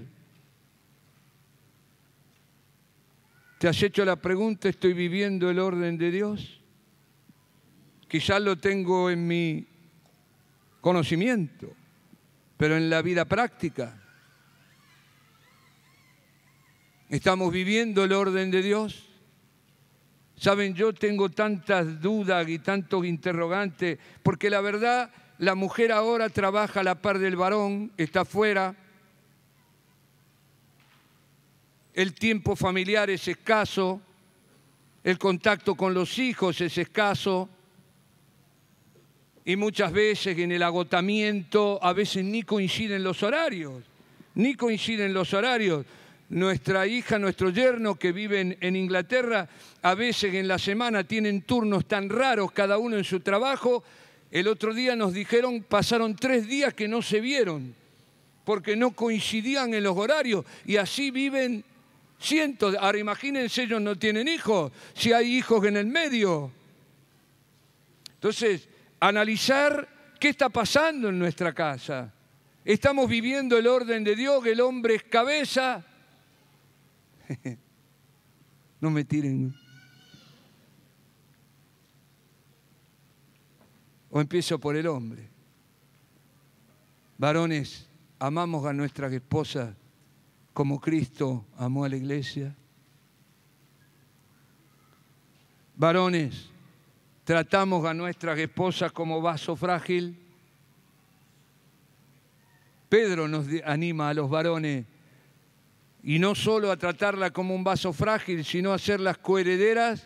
[3.64, 6.60] ¿Te has hecho la pregunta, ¿estoy viviendo el orden de Dios?
[8.10, 9.66] Quizás lo tengo en mi
[10.82, 11.74] conocimiento,
[12.58, 14.04] pero en la vida práctica.
[17.08, 19.08] ¿Estamos viviendo el orden de Dios?
[20.36, 26.82] Saben, yo tengo tantas dudas y tantos interrogantes, porque la verdad, la mujer ahora trabaja
[26.82, 28.76] a la par del varón, está fuera,
[31.94, 34.02] el tiempo familiar es escaso,
[35.04, 37.50] el contacto con los hijos es escaso,
[39.46, 43.84] y muchas veces en el agotamiento a veces ni coinciden los horarios,
[44.36, 45.86] ni coinciden los horarios.
[46.30, 49.48] Nuestra hija, nuestro yerno que viven en Inglaterra,
[49.82, 53.84] a veces en la semana tienen turnos tan raros cada uno en su trabajo.
[54.32, 57.76] El otro día nos dijeron, pasaron tres días que no se vieron,
[58.46, 61.64] porque no coincidían en los horarios y así viven
[62.24, 62.76] cientos.
[62.80, 66.52] Ahora imagínense, ellos no tienen hijos, si hay hijos en el medio.
[68.16, 68.68] Entonces,
[69.00, 72.14] analizar qué está pasando en nuestra casa.
[72.64, 74.46] ¿Estamos viviendo el orden de Dios?
[74.46, 75.86] ¿El hombre es cabeza?
[78.80, 79.54] no me tiren.
[84.10, 85.28] O empiezo por el hombre.
[87.18, 89.76] Varones, amamos a nuestras esposas
[90.54, 92.56] como Cristo amó a la iglesia.
[95.76, 96.50] Varones,
[97.24, 100.20] tratamos a nuestras esposas como vaso frágil,
[102.94, 104.86] Pedro nos anima a los varones
[106.04, 110.06] y no solo a tratarla como un vaso frágil, sino a ser las coherederas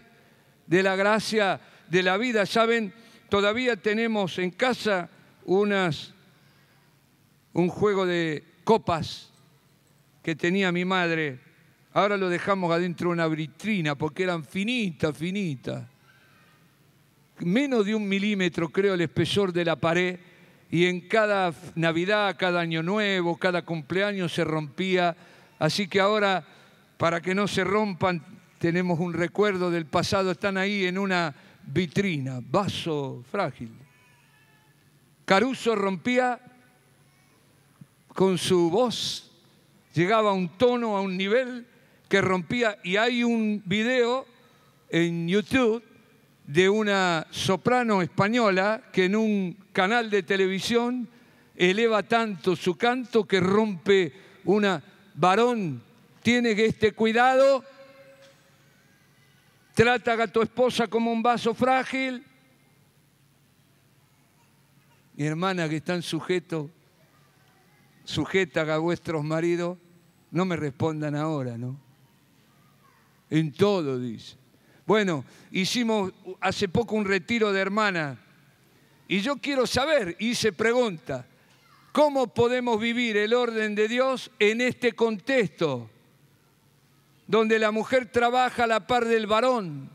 [0.68, 2.46] de la gracia de la vida.
[2.46, 2.94] Saben,
[3.28, 5.10] todavía tenemos en casa
[5.44, 6.14] unas,
[7.52, 9.34] un juego de copas
[10.28, 11.40] que tenía mi madre.
[11.94, 15.86] Ahora lo dejamos adentro de una vitrina porque eran finitas, finitas.
[17.40, 20.20] Menos de un milímetro, creo, el espesor de la pared.
[20.70, 25.16] Y en cada Navidad, cada Año Nuevo, cada cumpleaños se rompía
[25.60, 26.46] Así que ahora,
[26.98, 28.22] para que no se rompan,
[28.60, 33.72] tenemos un recuerdo del pasado, están ahí en una vitrina, vaso frágil.
[35.24, 36.38] Caruso rompía
[38.10, 39.27] con su voz,
[39.98, 41.66] llegaba a un tono, a un nivel
[42.08, 44.28] que rompía, y hay un video
[44.90, 45.84] en YouTube
[46.46, 51.10] de una soprano española que en un canal de televisión
[51.56, 54.14] eleva tanto su canto que rompe
[54.46, 54.82] una
[55.16, 55.82] varón,
[56.22, 57.64] tiene este cuidado,
[59.74, 62.24] trata a tu esposa como un vaso frágil.
[65.16, 66.70] Mi hermana que están sujetos,
[68.06, 69.80] sujetas a vuestros maridos,
[70.32, 71.78] no me respondan ahora, ¿no?
[73.30, 74.36] En todo, dice.
[74.86, 78.20] Bueno, hicimos hace poco un retiro de hermana
[79.08, 81.26] y yo quiero saber, hice pregunta,
[81.98, 85.90] ¿Cómo podemos vivir el orden de Dios en este contexto?
[87.26, 89.90] Donde la mujer trabaja a la par del varón,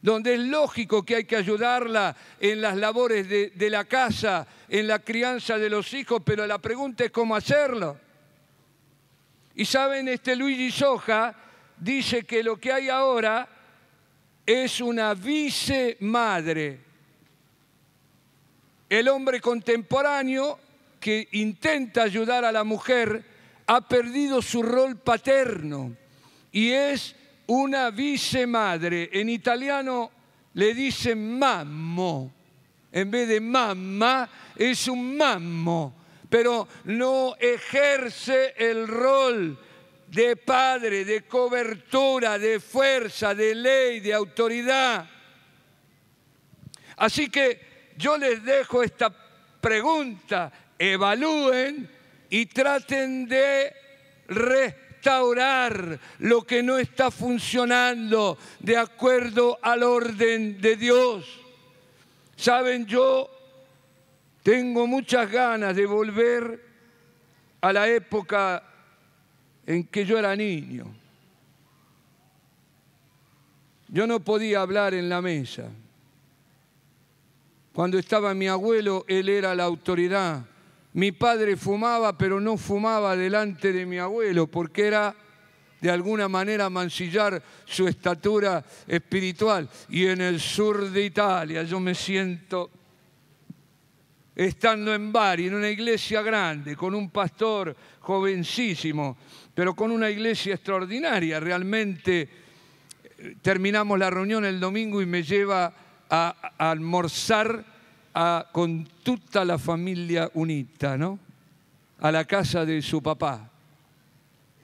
[0.00, 4.86] donde es lógico que hay que ayudarla en las labores de, de la casa, en
[4.86, 7.98] la crianza de los hijos, pero la pregunta es cómo hacerlo.
[9.54, 11.34] Y saben, este Luigi Soja
[11.76, 13.48] dice que lo que hay ahora
[14.44, 16.80] es una vice madre.
[18.88, 20.58] El hombre contemporáneo
[21.00, 23.24] que intenta ayudar a la mujer
[23.66, 25.96] ha perdido su rol paterno
[26.52, 27.14] y es
[27.46, 29.10] una vice madre.
[29.12, 30.10] En italiano
[30.54, 32.32] le dicen mammo.
[32.92, 35.94] En vez de mamma es un mammo,
[36.34, 39.56] pero no ejerce el rol
[40.08, 45.08] de padre, de cobertura, de fuerza, de ley, de autoridad.
[46.96, 49.14] Así que yo les dejo esta
[49.60, 51.88] pregunta evalúen
[52.28, 53.72] y traten de
[54.26, 61.40] restaurar lo que no está funcionando de acuerdo al orden de Dios.
[62.34, 63.33] Saben, yo
[64.44, 66.62] tengo muchas ganas de volver
[67.62, 68.62] a la época
[69.66, 70.84] en que yo era niño.
[73.88, 75.70] Yo no podía hablar en la mesa.
[77.72, 80.44] Cuando estaba mi abuelo, él era la autoridad.
[80.92, 85.16] Mi padre fumaba, pero no fumaba delante de mi abuelo, porque era
[85.80, 89.70] de alguna manera mancillar su estatura espiritual.
[89.88, 92.83] Y en el sur de Italia yo me siento
[94.34, 99.16] estando en Bari, en una iglesia grande, con un pastor jovencísimo,
[99.54, 101.40] pero con una iglesia extraordinaria.
[101.40, 102.28] Realmente
[103.18, 105.72] eh, terminamos la reunión el domingo y me lleva
[106.10, 107.74] a, a almorzar
[108.52, 111.18] con toda la familia unita, ¿no?
[111.98, 113.50] A la casa de su papá.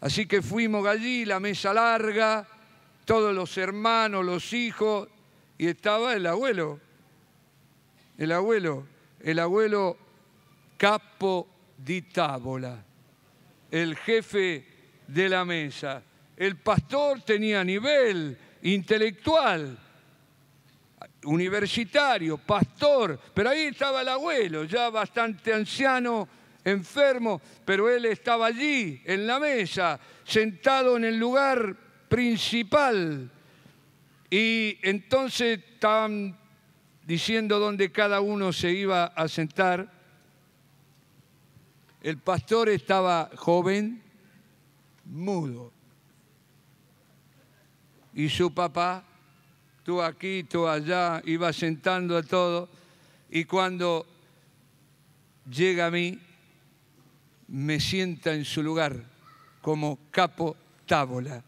[0.00, 2.46] Así que fuimos allí, la mesa larga,
[3.04, 5.08] todos los hermanos, los hijos,
[5.58, 6.78] y estaba el abuelo,
[8.18, 8.86] el abuelo,
[9.22, 9.96] el abuelo
[10.76, 12.82] capo di tavola,
[13.70, 14.64] el jefe
[15.06, 16.02] de la mesa.
[16.36, 19.78] El pastor tenía nivel intelectual,
[21.24, 26.26] universitario, pastor, pero ahí estaba el abuelo, ya bastante anciano,
[26.64, 31.76] enfermo, pero él estaba allí, en la mesa, sentado en el lugar
[32.08, 33.30] principal.
[34.30, 36.39] Y entonces estaban
[37.06, 39.90] diciendo dónde cada uno se iba a sentar.
[42.02, 44.02] El pastor estaba joven,
[45.04, 45.72] mudo.
[48.14, 49.04] Y su papá
[49.90, 52.68] tú aquí, tú allá, iba sentando a todo,
[53.28, 54.06] y cuando
[55.50, 56.18] llega a mí,
[57.48, 59.02] me sienta en su lugar
[59.60, 61.42] como capo tábola.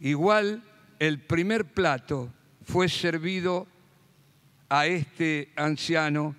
[0.00, 0.62] Igual
[0.98, 2.28] el primer plato
[2.64, 3.66] fue servido
[4.68, 6.34] a este anciano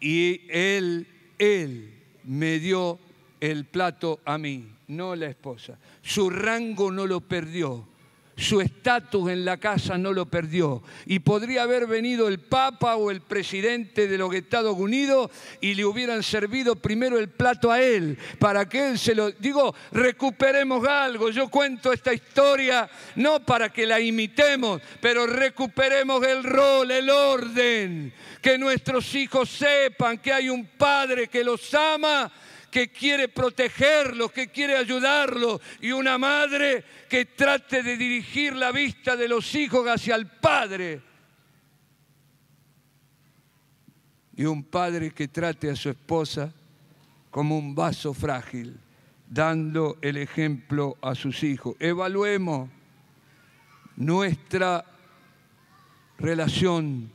[0.00, 1.06] y él,
[1.38, 1.94] él
[2.24, 2.98] me dio
[3.40, 5.78] el plato a mí, no la esposa.
[6.02, 7.88] Su rango no lo perdió
[8.36, 10.82] su estatus en la casa no lo perdió.
[11.06, 15.30] Y podría haber venido el Papa o el presidente de los Estados Unidos
[15.60, 19.30] y le hubieran servido primero el plato a él, para que él se lo...
[19.30, 21.30] Digo, recuperemos algo.
[21.30, 28.12] Yo cuento esta historia no para que la imitemos, pero recuperemos el rol, el orden.
[28.40, 32.30] Que nuestros hijos sepan que hay un Padre que los ama
[32.74, 39.14] que quiere protegerlos, que quiere ayudarlos, y una madre que trate de dirigir la vista
[39.14, 41.00] de los hijos hacia el Padre.
[44.34, 46.52] Y un padre que trate a su esposa
[47.30, 48.76] como un vaso frágil,
[49.28, 51.76] dando el ejemplo a sus hijos.
[51.78, 52.68] Evaluemos
[53.94, 54.84] nuestra
[56.18, 57.08] relación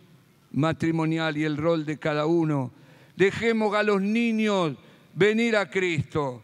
[0.53, 2.72] matrimonial y el rol de cada uno.
[3.18, 4.78] Dejemos a los niños
[5.14, 6.43] venir a Cristo.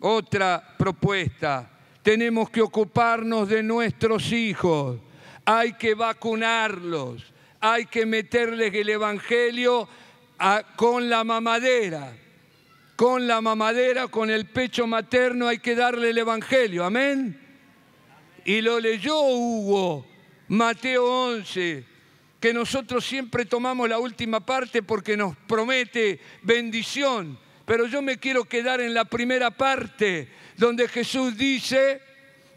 [0.00, 1.70] Otra propuesta,
[2.02, 4.98] tenemos que ocuparnos de nuestros hijos,
[5.44, 9.88] hay que vacunarlos, hay que meterles el Evangelio
[10.76, 12.18] con la mamadera.
[12.96, 17.40] Con la mamadera, con el pecho materno hay que darle el Evangelio, amén.
[18.44, 20.06] Y lo leyó Hugo,
[20.48, 21.84] Mateo 11,
[22.38, 28.44] que nosotros siempre tomamos la última parte porque nos promete bendición pero yo me quiero
[28.44, 32.00] quedar en la primera parte, donde Jesús dice,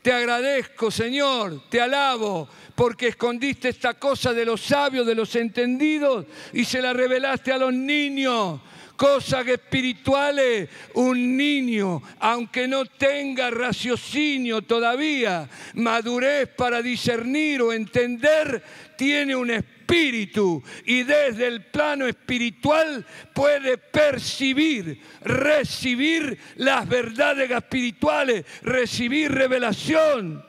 [0.01, 6.26] te agradezco Señor, te alabo, porque escondiste esta cosa de los sabios, de los entendidos,
[6.53, 8.62] y se la revelaste a los niños.
[8.95, 18.64] Cosas espirituales, un niño, aunque no tenga raciocinio todavía, madurez para discernir o entender,
[18.97, 28.46] tiene un espíritu espíritu y desde el plano espiritual puede percibir, recibir las verdades espirituales,
[28.64, 30.46] recibir revelación.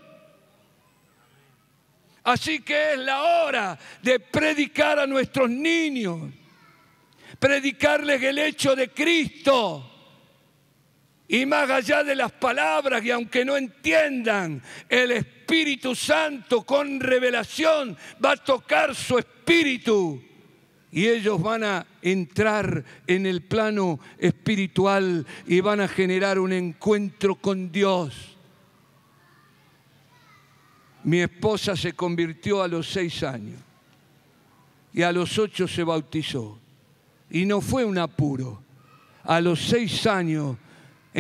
[2.25, 6.31] Así que es la hora de predicar a nuestros niños,
[7.39, 9.98] predicarles el hecho de Cristo
[11.29, 17.97] y más allá de las palabras, y aunque no entiendan, el Espíritu Santo con revelación
[18.25, 20.23] va a tocar su espíritu.
[20.91, 27.35] Y ellos van a entrar en el plano espiritual y van a generar un encuentro
[27.35, 28.39] con Dios.
[31.05, 33.61] Mi esposa se convirtió a los seis años
[34.95, 36.59] y a los ocho se bautizó.
[37.31, 38.63] Y no fue un apuro.
[39.25, 40.57] A los seis años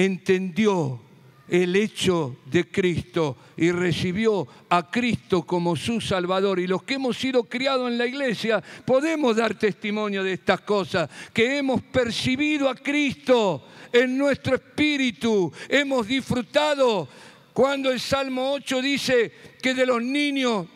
[0.04, 1.00] entendió
[1.48, 6.60] el hecho de Cristo y recibió a Cristo como su Salvador.
[6.60, 11.10] Y los que hemos sido criados en la iglesia podemos dar testimonio de estas cosas,
[11.32, 17.08] que hemos percibido a Cristo en nuestro espíritu, hemos disfrutado.
[17.52, 20.66] Cuando el Salmo 8 dice que de los niños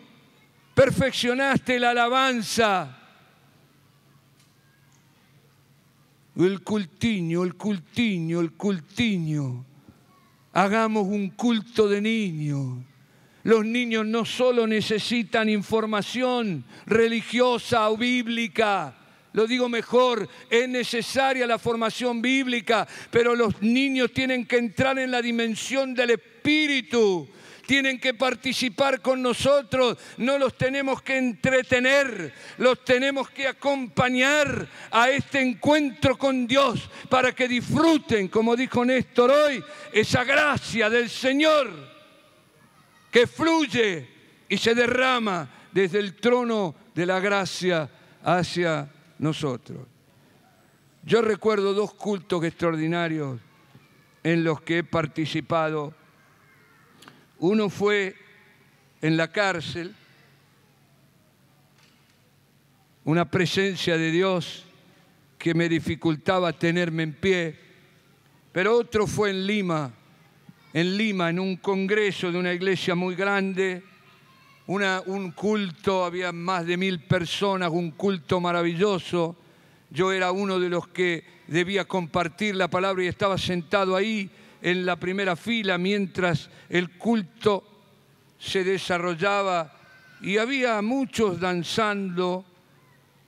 [0.74, 3.01] perfeccionaste la alabanza,
[6.36, 9.64] El cultiño, el cultiño, el cultiño.
[10.52, 12.78] Hagamos un culto de niños.
[13.44, 18.96] Los niños no solo necesitan información religiosa o bíblica,
[19.32, 25.10] lo digo mejor, es necesaria la formación bíblica, pero los niños tienen que entrar en
[25.10, 27.28] la dimensión del espíritu
[27.66, 35.10] tienen que participar con nosotros, no los tenemos que entretener, los tenemos que acompañar a
[35.10, 41.70] este encuentro con Dios para que disfruten, como dijo Néstor hoy, esa gracia del Señor
[43.10, 44.08] que fluye
[44.48, 47.88] y se derrama desde el trono de la gracia
[48.24, 49.86] hacia nosotros.
[51.04, 53.40] Yo recuerdo dos cultos extraordinarios
[54.22, 55.94] en los que he participado
[57.42, 58.14] uno fue
[59.00, 59.92] en la cárcel,
[63.04, 64.64] una presencia de Dios
[65.38, 67.58] que me dificultaba tenerme en pie,
[68.52, 69.92] pero otro fue en Lima,
[70.72, 73.82] en Lima, en un congreso de una iglesia muy grande,
[74.68, 79.36] un culto, había más de mil personas, un culto maravilloso.
[79.90, 84.30] Yo era uno de los que debía compartir la palabra y estaba sentado ahí
[84.62, 87.64] en la primera fila mientras el culto
[88.38, 89.72] se desarrollaba
[90.22, 92.44] y había muchos danzando,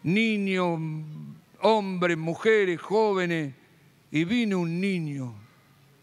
[0.05, 0.79] niños,
[1.61, 3.53] hombres, mujeres, jóvenes,
[4.13, 5.35] y vino un niño,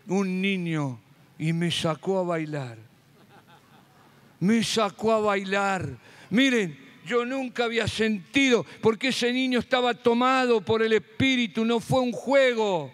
[0.08, 0.99] un niño,
[1.40, 2.78] y me sacó a bailar.
[4.41, 5.88] Me sacó a bailar.
[6.30, 12.02] Miren, yo nunca había sentido, porque ese niño estaba tomado por el Espíritu, no fue
[12.02, 12.91] un juego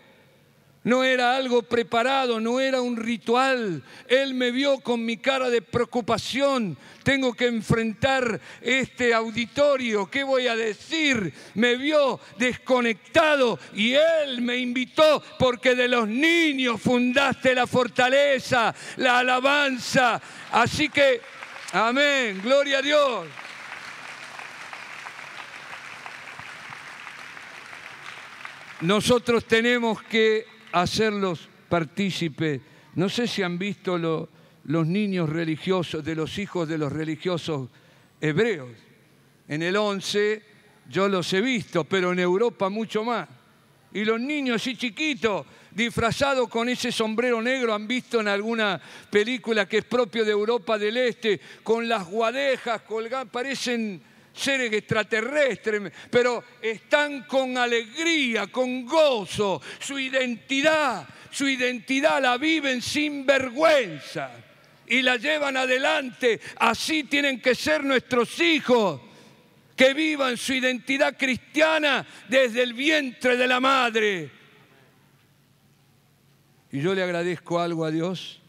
[0.87, 3.83] no era algo preparado, no era un ritual.
[4.07, 6.77] Él me vio con mi cara de preocupación.
[7.03, 10.09] Tengo que enfrentar este auditorio.
[10.09, 11.33] ¿Qué voy a decir?
[11.55, 19.19] Me vio desconectado y Él me invitó porque de los niños fundaste la fortaleza, la
[19.19, 20.21] alabanza.
[20.53, 21.19] Así que,
[21.73, 23.27] amén, gloria a Dios.
[28.79, 32.61] Nosotros tenemos que hacerlos partícipes.
[32.95, 37.69] No sé si han visto los niños religiosos, de los hijos de los religiosos
[38.19, 38.69] hebreos.
[39.47, 40.43] En el 11
[40.89, 43.27] yo los he visto, pero en Europa mucho más.
[43.93, 49.67] Y los niños así chiquitos, disfrazados con ese sombrero negro, han visto en alguna película
[49.67, 54.01] que es propio de Europa del Este, con las guadejas colgadas, parecen
[54.37, 63.25] seres extraterrestres, pero están con alegría, con gozo, su identidad, su identidad la viven sin
[63.25, 64.31] vergüenza
[64.87, 66.39] y la llevan adelante.
[66.57, 69.01] Así tienen que ser nuestros hijos,
[69.75, 74.31] que vivan su identidad cristiana desde el vientre de la madre.
[76.71, 78.39] Y yo le agradezco algo a Dios,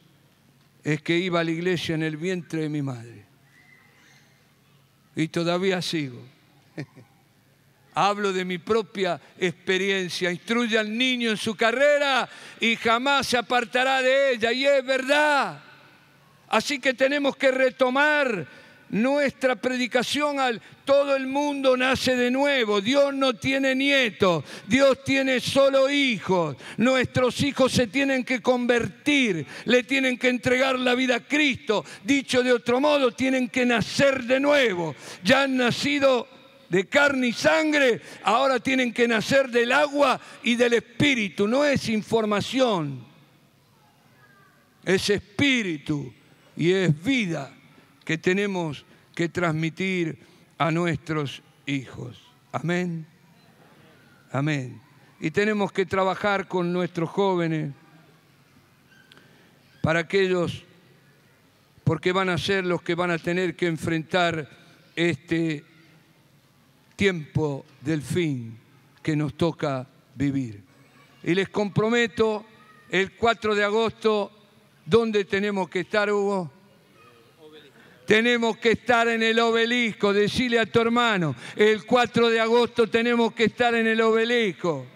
[0.84, 3.27] es que iba a la iglesia en el vientre de mi madre
[5.18, 6.24] y todavía sigo.
[7.92, 10.30] Hablo de mi propia experiencia.
[10.30, 12.28] Instruye al niño en su carrera
[12.60, 14.52] y jamás se apartará de ella.
[14.52, 15.60] Y es verdad.
[16.46, 18.46] Así que tenemos que retomar
[18.90, 22.80] nuestra predicación al todo el mundo nace de nuevo.
[22.80, 26.56] Dios no tiene nietos, Dios tiene solo hijos.
[26.78, 31.84] Nuestros hijos se tienen que convertir, le tienen que entregar la vida a Cristo.
[32.04, 34.94] Dicho de otro modo, tienen que nacer de nuevo.
[35.22, 36.26] Ya han nacido
[36.70, 41.46] de carne y sangre, ahora tienen que nacer del agua y del espíritu.
[41.46, 43.04] No es información,
[44.84, 46.12] es espíritu
[46.56, 47.57] y es vida
[48.08, 50.18] que tenemos que transmitir
[50.56, 52.18] a nuestros hijos.
[52.52, 53.06] Amén.
[54.32, 54.80] Amén.
[55.20, 57.74] Y tenemos que trabajar con nuestros jóvenes
[59.82, 60.64] para aquellos,
[61.84, 64.48] porque van a ser los que van a tener que enfrentar
[64.96, 65.62] este
[66.96, 68.56] tiempo del fin
[69.02, 70.62] que nos toca vivir.
[71.24, 72.46] Y les comprometo
[72.88, 74.32] el 4 de agosto,
[74.86, 76.57] ¿dónde tenemos que estar, Hugo?
[78.08, 80.14] Tenemos que estar en el obelisco.
[80.14, 84.86] Decile a tu hermano, el 4 de agosto tenemos que estar en el obelisco.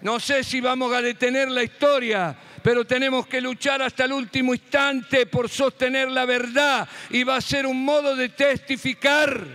[0.00, 4.52] No sé si vamos a detener la historia, pero tenemos que luchar hasta el último
[4.52, 9.46] instante por sostener la verdad y va a ser un modo de testificar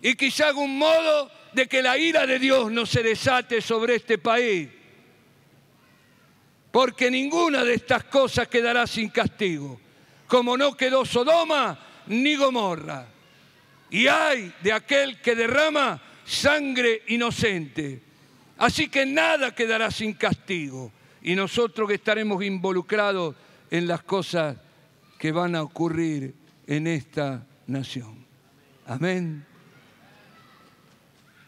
[0.00, 4.16] y quizá un modo de que la ira de Dios no se desate sobre este
[4.16, 4.70] país
[6.76, 9.80] porque ninguna de estas cosas quedará sin castigo,
[10.26, 11.78] como no quedó Sodoma
[12.08, 13.06] ni Gomorra.
[13.88, 18.02] Y hay de aquel que derrama sangre inocente.
[18.58, 20.92] Así que nada quedará sin castigo.
[21.22, 23.34] Y nosotros que estaremos involucrados
[23.70, 24.58] en las cosas
[25.18, 26.34] que van a ocurrir
[26.66, 28.22] en esta nación.
[28.86, 29.46] Amén.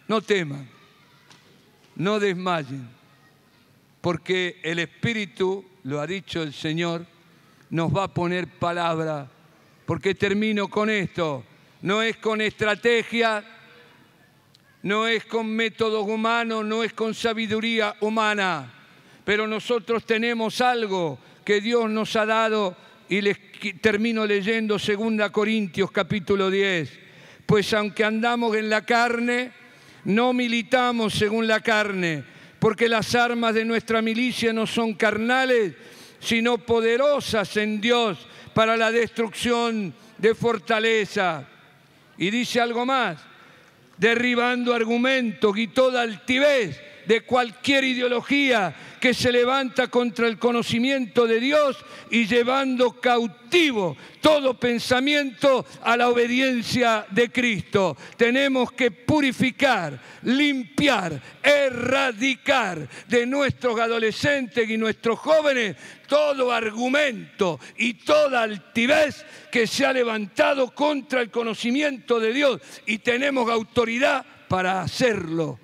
[0.07, 0.67] No teman,
[1.97, 2.98] no desmayen
[4.01, 7.07] porque el Espíritu, lo ha dicho el Señor,
[7.71, 9.29] nos va a poner palabra,
[9.87, 11.45] porque termino con esto,
[11.83, 13.45] no es con estrategia,
[14.83, 18.73] no es con métodos humanos, no es con sabiduría humana,
[19.25, 22.77] pero nosotros tenemos algo que Dios nos ha dado
[23.09, 23.39] y les
[23.81, 26.99] termino leyendo 2 Corintios capítulo 10,
[27.47, 29.53] pues aunque andamos en la carne,
[30.05, 32.25] no militamos según la carne,
[32.59, 35.75] porque las armas de nuestra milicia no son carnales,
[36.21, 38.19] sino poderosas en Dios
[38.55, 41.47] para la destrucción de fortaleza.
[42.17, 43.19] Y dice algo más,
[43.97, 51.41] derribando argumentos y toda altivez de cualquier ideología que se levanta contra el conocimiento de
[51.41, 51.79] Dios
[52.11, 57.97] y llevando cautivo todo pensamiento a la obediencia de Cristo.
[58.19, 65.77] Tenemos que purificar, limpiar, erradicar de nuestros adolescentes y nuestros jóvenes
[66.07, 72.99] todo argumento y toda altivez que se ha levantado contra el conocimiento de Dios y
[72.99, 75.59] tenemos autoridad para hacerlo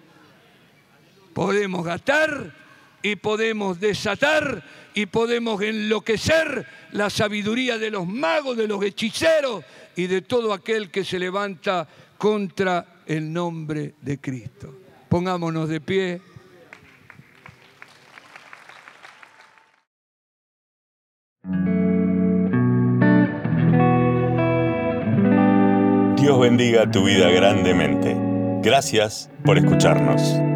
[1.35, 2.55] podemos gastar
[3.03, 9.65] y podemos desatar y podemos enloquecer la sabiduría de los magos, de los hechiceros
[9.97, 11.87] y de todo aquel que se levanta
[12.17, 14.75] contra el nombre de Cristo.
[15.09, 16.21] Pongámonos de pie.
[26.17, 28.17] Dios bendiga tu vida grandemente.
[28.63, 30.54] Gracias por escucharnos.